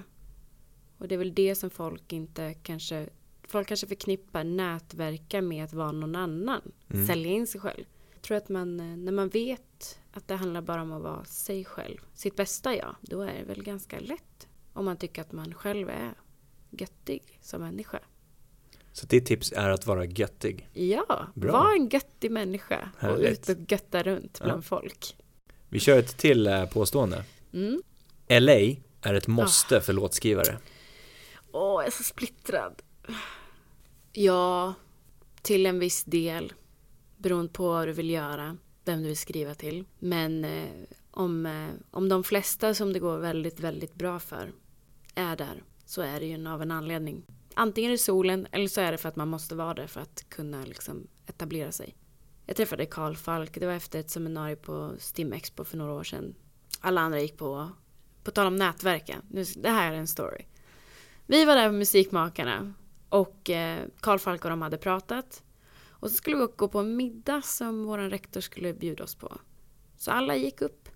Och 0.98 1.08
det 1.08 1.14
är 1.14 1.18
väl 1.18 1.34
det 1.34 1.54
som 1.54 1.70
folk 1.70 2.12
inte 2.12 2.54
kanske... 2.54 3.08
Folk 3.48 3.68
kanske 3.68 3.86
förknippar 3.86 4.44
nätverka 4.44 5.42
med 5.42 5.64
att 5.64 5.72
vara 5.72 5.92
någon 5.92 6.16
annan. 6.16 6.72
Mm. 6.88 7.06
Sälja 7.06 7.32
in 7.32 7.46
sig 7.46 7.60
själv. 7.60 7.84
Jag 8.12 8.22
tror 8.22 8.36
att 8.36 8.48
man, 8.48 8.80
eh, 8.80 8.96
när 8.96 9.12
man 9.12 9.28
vet 9.28 9.98
att 10.12 10.28
det 10.28 10.34
handlar 10.34 10.60
bara 10.60 10.82
om 10.82 10.92
att 10.92 11.02
vara 11.02 11.24
sig 11.24 11.64
själv, 11.64 11.98
sitt 12.14 12.36
bästa 12.36 12.76
jag, 12.76 12.96
då 13.00 13.20
är 13.20 13.34
det 13.34 13.44
väl 13.44 13.62
ganska 13.62 14.00
lätt. 14.00 14.48
Om 14.72 14.84
man 14.84 14.96
tycker 14.96 15.22
att 15.22 15.32
man 15.32 15.54
själv 15.54 15.88
är 15.88 16.14
göttig 16.70 17.38
som 17.42 17.60
människa. 17.60 18.00
Så 18.96 19.06
ditt 19.06 19.26
tips 19.26 19.52
är 19.52 19.70
att 19.70 19.86
vara 19.86 20.04
göttig. 20.04 20.68
Ja, 20.72 21.26
Bra. 21.34 21.52
var 21.52 21.74
en 21.74 21.88
göttig 21.88 22.30
människa 22.30 22.88
och 22.94 23.00
Härligt. 23.02 23.50
ut 23.50 23.58
och 23.58 23.72
götta 23.72 24.02
runt 24.02 24.40
bland 24.42 24.58
Ja. 24.58 24.62
folk. 24.62 25.16
Vi 25.68 25.80
kör 25.80 25.98
ett 25.98 26.16
till 26.16 26.46
eh, 26.46 26.66
påstående. 26.66 27.24
Mm. 27.52 27.82
LA 28.28 28.52
är 29.02 29.14
ett 29.14 29.26
måste 29.26 29.80
för 29.80 29.92
låtskrivare. 29.92 30.58
Åh, 31.52 31.82
jag 31.82 31.86
är 31.86 31.90
så 31.90 32.02
splittrad. 32.02 32.82
Ja, 34.12 34.74
till 35.42 35.66
en 35.66 35.78
viss 35.78 36.04
del. 36.04 36.52
Beroende 37.16 37.52
på 37.52 37.68
vad 37.68 37.88
du 37.88 37.92
vill 37.92 38.10
göra, 38.10 38.56
vem 38.84 39.02
du 39.02 39.06
vill 39.08 39.16
skriva 39.16 39.54
till. 39.54 39.84
Men 39.98 40.44
eh, 40.44 40.68
om, 41.10 41.46
eh, 41.46 41.68
om 41.90 42.08
de 42.08 42.24
flesta 42.24 42.74
som 42.74 42.92
det 42.92 42.98
går 42.98 43.18
väldigt, 43.18 43.60
väldigt 43.60 43.94
bra 43.94 44.18
för 44.18 44.52
är 45.14 45.36
där 45.36 45.62
så 45.84 46.02
är 46.02 46.20
det 46.20 46.26
ju 46.26 46.48
av 46.48 46.62
en 46.62 46.70
anledning. 46.70 47.22
Antingen 47.58 47.90
är 47.90 47.92
det 47.92 47.98
solen 47.98 48.46
eller 48.52 48.68
så 48.68 48.80
är 48.80 48.92
det 48.92 48.98
för 48.98 49.08
att 49.08 49.16
man 49.16 49.28
måste 49.28 49.54
vara 49.54 49.74
där 49.74 49.86
för 49.86 50.00
att 50.00 50.24
kunna 50.28 50.64
liksom 50.64 51.06
etablera 51.26 51.72
sig. 51.72 51.96
Jag 52.46 52.56
träffade 52.56 52.86
Karl 52.86 53.14
Falk, 53.14 53.60
det 53.60 53.66
var 53.66 53.72
efter 53.72 54.00
ett 54.00 54.10
seminarium 54.10 54.58
på 54.62 54.94
Stim 54.98 55.32
Expo 55.32 55.64
för 55.64 55.76
några 55.76 55.92
år 55.92 56.04
sedan. 56.04 56.34
Alla 56.80 57.00
andra 57.00 57.20
gick 57.20 57.36
på, 57.36 57.70
på 58.24 58.30
tal 58.30 58.46
om 58.46 58.56
nätverka, 58.56 59.22
det 59.56 59.70
här 59.70 59.92
är 59.92 59.96
en 59.96 60.06
story. 60.06 60.44
Vi 61.26 61.44
var 61.44 61.56
där 61.56 61.70
med 61.70 61.78
Musikmakarna 61.78 62.74
och 63.08 63.50
eh, 63.50 63.86
Karl 64.00 64.18
Falk 64.18 64.44
och 64.44 64.50
de 64.50 64.62
hade 64.62 64.78
pratat. 64.78 65.42
Och 65.88 66.10
så 66.10 66.16
skulle 66.16 66.36
vi 66.36 66.46
gå 66.56 66.68
på 66.68 66.78
en 66.78 66.96
middag 66.96 67.42
som 67.42 67.84
vår 67.84 67.98
rektor 67.98 68.40
skulle 68.40 68.74
bjuda 68.74 69.04
oss 69.04 69.14
på. 69.14 69.40
Så 69.96 70.10
alla 70.10 70.36
gick 70.36 70.62
upp. 70.62 70.88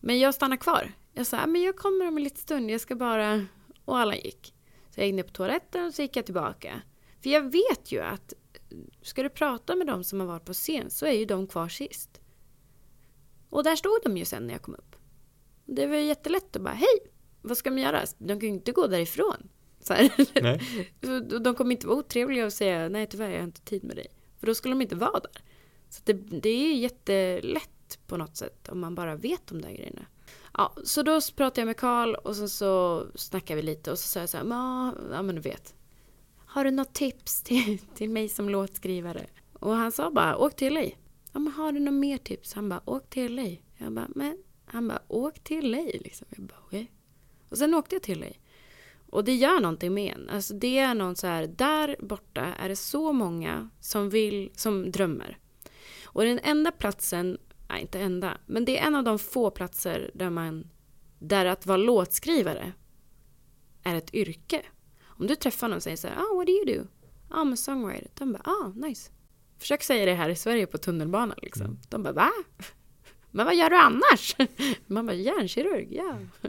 Men 0.00 0.18
jag 0.18 0.34
stannade 0.34 0.60
kvar. 0.60 0.92
Jag 1.12 1.26
sa, 1.26 1.46
men 1.46 1.62
jag 1.62 1.76
kommer 1.76 2.08
om 2.08 2.16
en 2.16 2.22
liten 2.22 2.42
stund, 2.42 2.70
jag 2.70 2.80
ska 2.80 2.96
bara... 2.96 3.46
Och 3.84 3.98
alla 3.98 4.16
gick. 4.16 4.53
Så 4.94 5.00
jag 5.00 5.06
gick 5.06 5.14
ner 5.14 5.22
på 5.22 5.32
toaletten 5.32 5.86
och 5.86 5.94
så 5.94 6.02
gick 6.02 6.16
jag 6.16 6.24
tillbaka. 6.24 6.82
För 7.22 7.30
jag 7.30 7.52
vet 7.52 7.92
ju 7.92 8.00
att 8.00 8.32
ska 9.02 9.22
du 9.22 9.28
prata 9.28 9.76
med 9.76 9.86
dem 9.86 10.04
som 10.04 10.20
har 10.20 10.26
varit 10.26 10.44
på 10.44 10.52
scen 10.52 10.90
så 10.90 11.06
är 11.06 11.12
ju 11.12 11.24
de 11.24 11.46
kvar 11.46 11.68
sist. 11.68 12.20
Och 13.50 13.64
där 13.64 13.76
stod 13.76 13.98
de 14.04 14.16
ju 14.16 14.24
sen 14.24 14.46
när 14.46 14.54
jag 14.54 14.62
kom 14.62 14.74
upp. 14.74 14.96
Det 15.64 15.86
var 15.86 15.96
ju 15.96 16.02
jättelätt 16.02 16.56
att 16.56 16.62
bara, 16.62 16.74
hej, 16.74 16.98
vad 17.42 17.56
ska 17.56 17.70
de 17.70 17.78
göra? 17.78 18.04
De 18.18 18.40
kan 18.40 18.48
ju 18.48 18.54
inte 18.54 18.72
gå 18.72 18.86
därifrån. 18.86 19.48
Så 19.80 19.94
de 21.38 21.54
kommer 21.54 21.72
inte 21.72 21.86
vara 21.86 21.98
otrevliga 21.98 22.46
och 22.46 22.52
säga, 22.52 22.88
nej 22.88 23.06
tyvärr 23.06 23.30
jag 23.30 23.38
har 23.38 23.44
inte 23.44 23.60
tid 23.60 23.84
med 23.84 23.96
dig. 23.96 24.06
För 24.38 24.46
då 24.46 24.54
skulle 24.54 24.74
de 24.74 24.82
inte 24.82 24.96
vara 24.96 25.20
där. 25.20 25.42
Så 25.88 26.00
det, 26.04 26.12
det 26.12 26.48
är 26.48 26.58
ju 26.58 26.74
jättelätt 26.74 27.83
på 28.06 28.16
något 28.16 28.36
sätt 28.36 28.68
om 28.68 28.80
man 28.80 28.94
bara 28.94 29.16
vet 29.16 29.46
de 29.46 29.62
där 29.62 29.70
grejerna. 29.70 30.06
Ja, 30.54 30.76
så 30.84 31.02
då 31.02 31.20
pratade 31.36 31.60
jag 31.60 31.66
med 31.66 31.76
Karl 31.76 32.14
och 32.14 32.36
så, 32.36 32.48
så 32.48 33.06
snackade 33.14 33.56
vi 33.56 33.62
lite 33.62 33.90
och 33.90 33.98
så 33.98 34.08
sa 34.08 34.20
jag 34.20 34.28
så 34.28 34.36
här, 34.36 34.44
ja 35.12 35.22
men 35.22 35.34
du 35.34 35.40
vet. 35.40 35.74
Har 36.46 36.64
du 36.64 36.70
något 36.70 36.92
tips 36.92 37.42
till, 37.42 37.78
till 37.94 38.10
mig 38.10 38.28
som 38.28 38.48
låtskrivare? 38.48 39.26
Och 39.52 39.74
han 39.74 39.92
sa 39.92 40.10
bara, 40.10 40.36
åk 40.36 40.56
till 40.56 40.74
LA. 40.74 40.84
Ja 41.32 41.38
men 41.38 41.52
har 41.52 41.72
du 41.72 41.80
något 41.80 41.94
mer 41.94 42.18
tips? 42.18 42.52
Han 42.54 42.68
bara, 42.68 42.80
åk 42.84 43.10
till 43.10 43.34
LA. 43.34 43.56
Jag 43.76 43.92
bara, 43.92 44.08
men 44.14 44.38
han 44.64 44.88
bara, 44.88 45.02
åk 45.08 45.44
till 45.44 45.70
LA 45.70 45.82
liksom. 45.82 46.26
Jag 46.36 46.46
bara, 46.46 46.58
okej. 46.66 46.82
Okay. 46.82 46.94
Och 47.48 47.58
sen 47.58 47.74
åkte 47.74 47.94
jag 47.94 48.02
till 48.02 48.20
LA. 48.20 48.26
Och 49.10 49.24
det 49.24 49.34
gör 49.34 49.60
någonting 49.60 49.94
med 49.94 50.14
en. 50.14 50.28
Alltså 50.28 50.54
det 50.54 50.78
är 50.78 50.94
någon 50.94 51.16
så 51.16 51.26
här, 51.26 51.46
där 51.46 51.96
borta 51.98 52.40
är 52.40 52.68
det 52.68 52.76
så 52.76 53.12
många 53.12 53.70
som 53.80 54.10
vill, 54.10 54.50
som 54.56 54.92
drömmer. 54.92 55.38
Och 56.04 56.24
den 56.24 56.40
enda 56.42 56.72
platsen 56.72 57.38
nej 57.68 57.82
inte 57.82 58.00
enda, 58.00 58.38
men 58.46 58.64
det 58.64 58.78
är 58.78 58.86
en 58.86 58.94
av 58.94 59.04
de 59.04 59.18
få 59.18 59.50
platser 59.50 60.10
där 60.14 60.30
man, 60.30 60.70
där 61.18 61.44
att 61.46 61.66
vara 61.66 61.76
låtskrivare 61.76 62.72
är 63.82 63.94
ett 63.94 64.14
yrke. 64.14 64.62
Om 65.02 65.26
du 65.26 65.34
träffar 65.34 65.68
någon 65.68 65.76
och 65.76 65.82
säger 65.82 65.96
så 65.96 66.08
här, 66.08 66.16
ah, 66.16 66.36
what 66.36 66.46
do 66.46 66.52
you 66.52 66.64
do? 66.64 66.86
Ah, 67.28 67.42
I'm 67.42 67.52
a 67.52 67.56
songwriter. 67.56 68.10
De 68.14 68.32
bara, 68.32 68.42
ah, 68.44 68.72
nice. 68.74 69.10
Försök 69.58 69.82
säga 69.82 70.04
det 70.06 70.14
här 70.14 70.28
i 70.28 70.36
Sverige 70.36 70.66
på 70.66 70.78
tunnelbanan 70.78 71.38
liksom. 71.42 71.66
Mm. 71.66 71.78
De 71.88 72.02
bara, 72.02 72.12
va? 72.12 72.30
Men 73.30 73.46
vad 73.46 73.56
gör 73.56 73.70
du 73.70 73.76
annars? 73.76 74.36
Man 74.86 75.06
bara, 75.06 75.16
hjärnkirurg, 75.16 75.88
ja. 75.90 76.18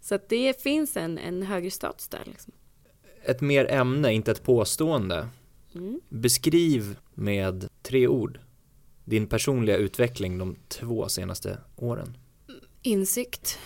Så 0.00 0.14
att 0.14 0.28
det 0.28 0.62
finns 0.62 0.96
en, 0.96 1.18
en 1.18 1.42
högre 1.42 1.70
status 1.70 2.08
där 2.08 2.22
liksom. 2.24 2.52
Ett 3.22 3.40
mer 3.40 3.70
ämne, 3.70 4.12
inte 4.12 4.30
ett 4.30 4.42
påstående. 4.42 5.28
Mm. 5.74 6.00
Beskriv 6.08 6.98
med 7.14 7.68
tre 7.82 8.08
ord 8.08 8.40
din 9.10 9.26
personliga 9.26 9.76
utveckling 9.76 10.38
de 10.38 10.56
två 10.68 11.08
senaste 11.08 11.58
åren? 11.76 12.16
Insikt, 12.82 13.58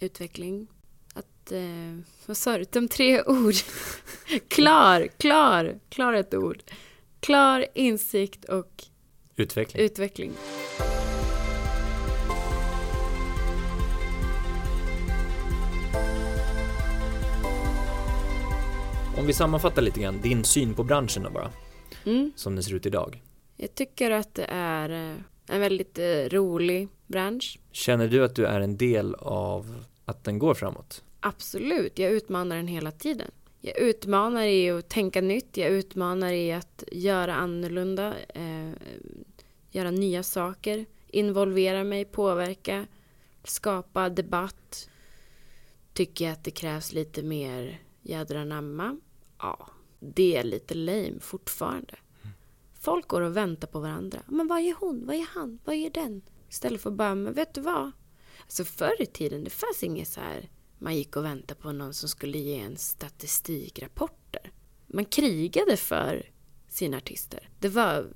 utveckling, 0.00 0.66
att, 1.14 1.52
eh, 1.52 1.98
vad 2.26 2.36
sa 2.36 2.58
du, 2.58 2.64
de 2.72 2.88
tre 2.88 3.22
ord? 3.22 3.54
klar, 4.48 5.08
klar, 5.18 5.78
klar 5.88 6.12
ett 6.12 6.34
ord. 6.34 6.62
Klar, 7.20 7.66
insikt 7.74 8.44
och 8.44 8.84
utveckling. 9.36 9.84
utveckling. 9.84 10.32
Om 19.18 19.26
vi 19.26 19.32
sammanfattar 19.32 19.82
lite 19.82 20.00
grann, 20.00 20.20
din 20.20 20.44
syn 20.44 20.74
på 20.74 20.84
branschen 20.84 21.22
då 21.22 21.30
bara. 21.30 21.50
Mm. 22.04 22.32
Som 22.36 22.54
den 22.54 22.64
ser 22.64 22.74
ut 22.74 22.86
idag. 22.86 23.22
Jag 23.56 23.74
tycker 23.74 24.10
att 24.10 24.34
det 24.34 24.46
är 24.48 24.90
eh, 24.90 25.16
en 25.46 25.60
väldigt 25.60 25.98
eh, 25.98 26.28
rolig 26.30 26.88
bransch. 27.06 27.58
Känner 27.72 28.08
du 28.08 28.24
att 28.24 28.34
du 28.34 28.46
är 28.46 28.60
en 28.60 28.76
del 28.76 29.14
av 29.14 29.84
att 30.04 30.24
den 30.24 30.38
går 30.38 30.54
framåt? 30.54 31.04
Absolut, 31.20 31.98
jag 31.98 32.12
utmanar 32.12 32.56
den 32.56 32.68
hela 32.68 32.90
tiden. 32.92 33.30
Jag 33.60 33.78
utmanar 33.78 34.42
i 34.42 34.70
att 34.70 34.88
tänka 34.88 35.20
nytt, 35.20 35.56
jag 35.56 35.70
utmanar 35.70 36.32
i 36.32 36.52
att 36.52 36.84
göra 36.92 37.34
annorlunda, 37.34 38.14
eh, 38.34 38.70
göra 39.70 39.90
nya 39.90 40.22
saker, 40.22 40.86
involvera 41.06 41.84
mig, 41.84 42.04
påverka, 42.04 42.86
skapa 43.44 44.08
debatt. 44.08 44.88
Tycker 45.92 46.24
jag 46.24 46.32
att 46.32 46.44
det 46.44 46.50
krävs 46.50 46.92
lite 46.92 47.22
mer 47.22 47.80
jädra 48.02 48.44
namma? 48.44 48.96
Ja, 49.38 49.68
det 50.00 50.36
är 50.36 50.44
lite 50.44 50.74
lame 50.74 51.20
fortfarande. 51.20 51.94
Folk 52.84 53.08
går 53.08 53.20
och 53.20 53.36
väntar 53.36 53.68
på 53.68 53.80
varandra. 53.80 54.22
Men 54.26 54.48
vad 54.48 54.58
är 54.58 54.74
hon? 54.74 55.06
Vad 55.06 55.16
är 55.16 55.26
han? 55.34 55.58
Vad 55.64 55.74
är 55.74 55.90
den? 55.90 56.22
Istället 56.48 56.80
för 56.80 56.90
bara, 56.90 57.14
men 57.14 57.32
vet 57.32 57.54
du 57.54 57.60
vad? 57.60 57.90
Alltså 58.42 58.64
förr 58.64 59.02
i 59.02 59.06
tiden, 59.06 59.44
det 59.44 59.50
fanns 59.50 59.82
inget 59.82 60.08
så 60.08 60.20
här, 60.20 60.50
man 60.78 60.96
gick 60.96 61.16
och 61.16 61.24
väntade 61.24 61.60
på 61.60 61.72
någon 61.72 61.94
som 61.94 62.08
skulle 62.08 62.38
ge 62.38 62.58
en 62.58 62.76
statistikrapporter. 62.76 64.52
Man 64.86 65.04
krigade 65.04 65.76
för 65.76 66.30
sina 66.68 66.96
artister. 66.96 67.48
Det 67.58 67.68
var 67.68 68.06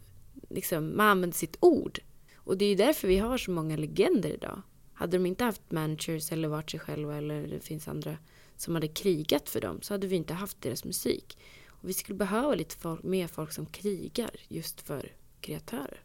liksom, 0.51 0.97
man 0.97 1.09
använde 1.09 1.37
sitt 1.37 1.57
ord. 1.61 1.99
Och 2.37 2.59
det 2.59 2.65
är 2.65 2.69
ju 2.69 2.75
därför 2.75 3.09
vi 3.09 3.19
har 3.19 3.39
så 3.39 3.51
många 3.51 3.77
legender 3.77 4.31
idag. 4.31 4.63
Hade 4.93 5.17
de 5.17 5.27
inte 5.27 5.45
haft 5.45 5.71
managers 5.71 6.33
eller 6.33 6.49
varit 6.49 6.71
sig 6.71 6.81
själva 6.81 7.17
eller 7.17 7.49
det 7.49 7.61
finns 7.61 7.89
andra 7.89 8.17
som 8.57 8.75
hade 8.75 8.89
krigat 8.89 9.49
för 9.49 9.61
dem 9.61 9.83
så 9.83 9.95
hade 9.95 10.07
vi 10.07 10.17
inte 10.17 10.35
haft 10.35 10.63
deras 10.63 10.85
musik. 10.85 11.39
Och 11.81 11.89
vi 11.89 11.93
skulle 11.93 12.19
behöva 12.19 12.55
lite 12.55 12.77
folk, 12.77 13.03
mer 13.03 13.27
folk 13.27 13.53
som 13.53 13.67
krigar 13.67 14.31
just 14.49 14.81
för 14.81 15.13
kreatörer. 15.41 16.03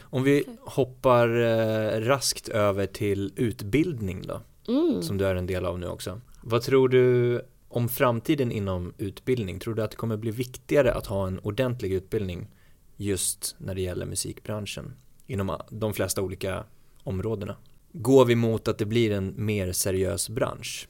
Om 0.00 0.22
vi 0.22 0.44
hoppar 0.60 1.28
eh, 1.28 2.00
raskt 2.00 2.48
över 2.48 2.86
till 2.86 3.32
utbildning 3.36 4.22
då, 4.26 4.40
mm. 4.68 5.02
som 5.02 5.18
du 5.18 5.26
är 5.26 5.34
en 5.34 5.46
del 5.46 5.66
av 5.66 5.78
nu 5.78 5.86
också. 5.86 6.20
Vad 6.42 6.62
tror 6.62 6.88
du 6.88 7.40
om 7.68 7.88
framtiden 7.88 8.52
inom 8.52 8.94
utbildning? 8.98 9.58
Tror 9.58 9.74
du 9.74 9.82
att 9.82 9.90
det 9.90 9.96
kommer 9.96 10.16
bli 10.16 10.30
viktigare 10.30 10.94
att 10.94 11.06
ha 11.06 11.26
en 11.26 11.38
ordentlig 11.38 11.92
utbildning 11.92 12.48
just 12.96 13.56
när 13.58 13.74
det 13.74 13.80
gäller 13.80 14.06
musikbranschen 14.06 14.96
inom 15.26 15.60
de 15.70 15.94
flesta 15.94 16.22
olika 16.22 16.64
områdena? 17.02 17.56
Går 17.92 18.24
vi 18.24 18.34
mot 18.34 18.68
att 18.68 18.78
det 18.78 18.86
blir 18.86 19.10
en 19.10 19.34
mer 19.36 19.72
seriös 19.72 20.28
bransch? 20.28 20.88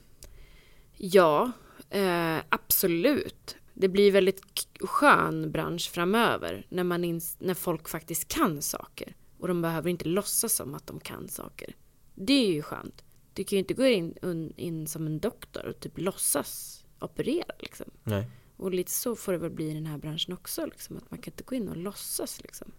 Ja, 0.97 1.53
eh, 1.91 2.37
absolut 2.49 3.57
det 3.79 3.89
blir 3.89 4.13
väldigt 4.13 4.43
skön 4.81 5.53
bransch 5.53 5.91
framöver 5.91 6.67
när, 6.69 6.85
man 6.85 7.05
ins- 7.05 7.37
när 7.39 7.55
folk 7.55 7.89
faktiskt 7.89 8.29
kan 8.29 8.63
saker. 8.63 9.15
Och 9.39 9.49
de 9.49 9.63
behöver 9.63 9.91
inte 9.91 10.09
låtsas 10.09 10.53
som 10.53 10.75
att 10.75 10.87
de 10.87 11.01
kan 11.01 11.29
saker. 11.29 11.75
Det 12.15 12.33
är 12.33 12.53
ju 12.53 12.63
skönt. 12.63 13.05
Du 13.33 13.45
kan 13.45 13.57
ju 13.57 13.61
inte 13.61 13.75
gå 13.75 13.87
in, 13.87 14.15
un, 14.23 14.53
in 14.57 14.87
som 14.87 15.07
en 15.07 15.19
doktor 15.19 15.67
och 15.67 15.81
typ 15.81 15.99
låtsas 15.99 16.85
operera 16.99 17.55
liksom. 17.59 17.87
Nej. 18.03 18.31
Och 18.57 18.71
lite 18.71 18.91
så 18.91 19.17
får 19.17 19.33
det 19.33 19.39
väl 19.39 19.51
bli 19.51 19.71
i 19.71 19.75
den 19.75 19.87
här 19.87 19.99
branschen 19.99 20.33
också. 20.33 20.67
Liksom, 20.67 20.97
att 20.97 21.11
man 21.11 21.19
kan 21.21 21.33
inte 21.33 21.45
gå 21.45 21.55
in 21.55 21.69
och 21.69 21.77
låtsas 21.77 22.43
liksom. 22.43 22.73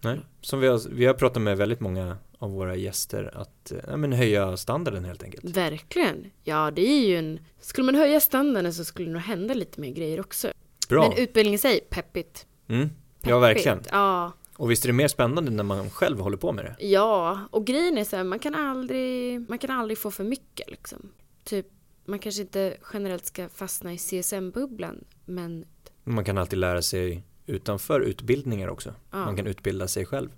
Nej, 0.00 0.20
som 0.40 0.60
vi 0.60 0.66
har, 0.66 0.88
vi 0.90 1.06
har 1.06 1.14
pratat 1.14 1.42
med 1.42 1.56
väldigt 1.56 1.80
många 1.80 2.16
av 2.38 2.50
våra 2.50 2.76
gäster 2.76 3.30
att 3.34 3.72
ja, 3.86 3.96
men 3.96 4.12
höja 4.12 4.56
standarden 4.56 5.04
helt 5.04 5.22
enkelt. 5.22 5.44
Verkligen. 5.44 6.30
Ja, 6.44 6.70
det 6.70 6.82
är 6.82 7.06
ju 7.06 7.16
en... 7.16 7.40
Skulle 7.60 7.84
man 7.84 7.94
höja 7.94 8.20
standarden 8.20 8.74
så 8.74 8.84
skulle 8.84 9.08
det 9.08 9.12
nog 9.12 9.22
hända 9.22 9.54
lite 9.54 9.80
mer 9.80 9.90
grejer 9.90 10.20
också. 10.20 10.48
Bra. 10.88 11.08
Men 11.08 11.18
utbildning 11.18 11.54
i 11.54 11.58
sig, 11.58 11.80
peppigt. 11.90 12.46
Mm. 12.68 12.88
Peppigt. 12.88 13.30
Ja, 13.30 13.38
verkligen. 13.38 13.82
Ja. 13.90 14.32
Och 14.56 14.70
visst 14.70 14.84
är 14.84 14.88
det 14.88 14.92
mer 14.92 15.08
spännande 15.08 15.50
när 15.50 15.64
man 15.64 15.90
själv 15.90 16.20
håller 16.20 16.36
på 16.36 16.52
med 16.52 16.64
det? 16.64 16.86
Ja, 16.86 17.40
och 17.50 17.66
grejen 17.66 17.98
är 17.98 18.04
så 18.04 18.16
här, 18.16 18.24
man 18.24 18.38
kan 18.38 18.54
aldrig, 18.54 19.48
man 19.48 19.58
kan 19.58 19.70
aldrig 19.70 19.98
få 19.98 20.10
för 20.10 20.24
mycket 20.24 20.70
liksom. 20.70 21.10
Typ, 21.44 21.66
man 22.04 22.18
kanske 22.18 22.42
inte 22.42 22.76
generellt 22.92 23.26
ska 23.26 23.48
fastna 23.48 23.92
i 23.92 23.96
CSN-bubblan, 23.98 25.04
men... 25.24 25.64
Man 26.04 26.24
kan 26.24 26.38
alltid 26.38 26.58
lära 26.58 26.82
sig 26.82 27.24
utanför 27.46 28.00
utbildningar 28.00 28.68
också. 28.68 28.94
Ja. 29.10 29.24
Man 29.24 29.36
kan 29.36 29.46
utbilda 29.46 29.88
sig 29.88 30.06
själv. 30.06 30.30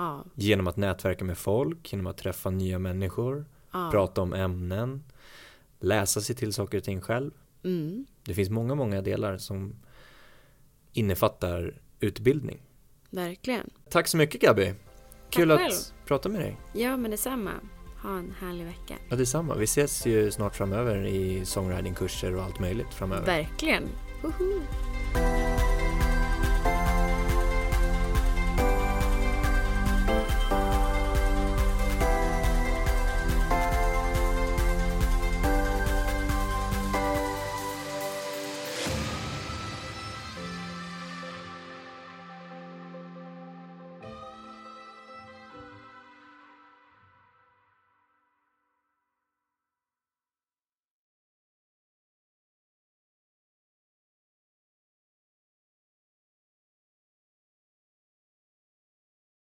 Ja. 0.00 0.24
Genom 0.34 0.66
att 0.66 0.76
nätverka 0.76 1.24
med 1.24 1.38
folk, 1.38 1.92
genom 1.92 2.06
att 2.06 2.18
träffa 2.18 2.50
nya 2.50 2.78
människor, 2.78 3.44
ja. 3.70 3.90
prata 3.92 4.22
om 4.22 4.32
ämnen, 4.32 5.04
läsa 5.80 6.20
sig 6.20 6.36
till 6.36 6.52
saker 6.52 6.78
och 6.78 6.84
ting 6.84 7.00
själv. 7.00 7.30
Mm. 7.64 8.06
Det 8.24 8.34
finns 8.34 8.50
många, 8.50 8.74
många 8.74 9.02
delar 9.02 9.38
som 9.38 9.74
innefattar 10.92 11.80
utbildning. 12.00 12.62
Verkligen. 13.10 13.70
Tack 13.90 14.08
så 14.08 14.16
mycket 14.16 14.40
Gabi. 14.40 14.74
Kul 15.30 15.50
att 15.50 15.94
prata 16.06 16.28
med 16.28 16.40
dig. 16.40 16.56
Ja, 16.72 16.96
men 16.96 17.10
detsamma. 17.10 17.50
Ha 18.02 18.18
en 18.18 18.34
härlig 18.40 18.64
vecka. 18.64 18.94
Ja, 19.08 19.16
detsamma. 19.16 19.54
Vi 19.54 19.64
ses 19.64 20.06
ju 20.06 20.30
snart 20.30 20.56
framöver 20.56 21.06
i 21.06 21.44
songwritingkurser 21.44 22.36
och 22.36 22.42
allt 22.42 22.60
möjligt 22.60 22.94
framöver. 22.94 23.26
Verkligen. 23.26 23.88
Woho! 24.22 24.60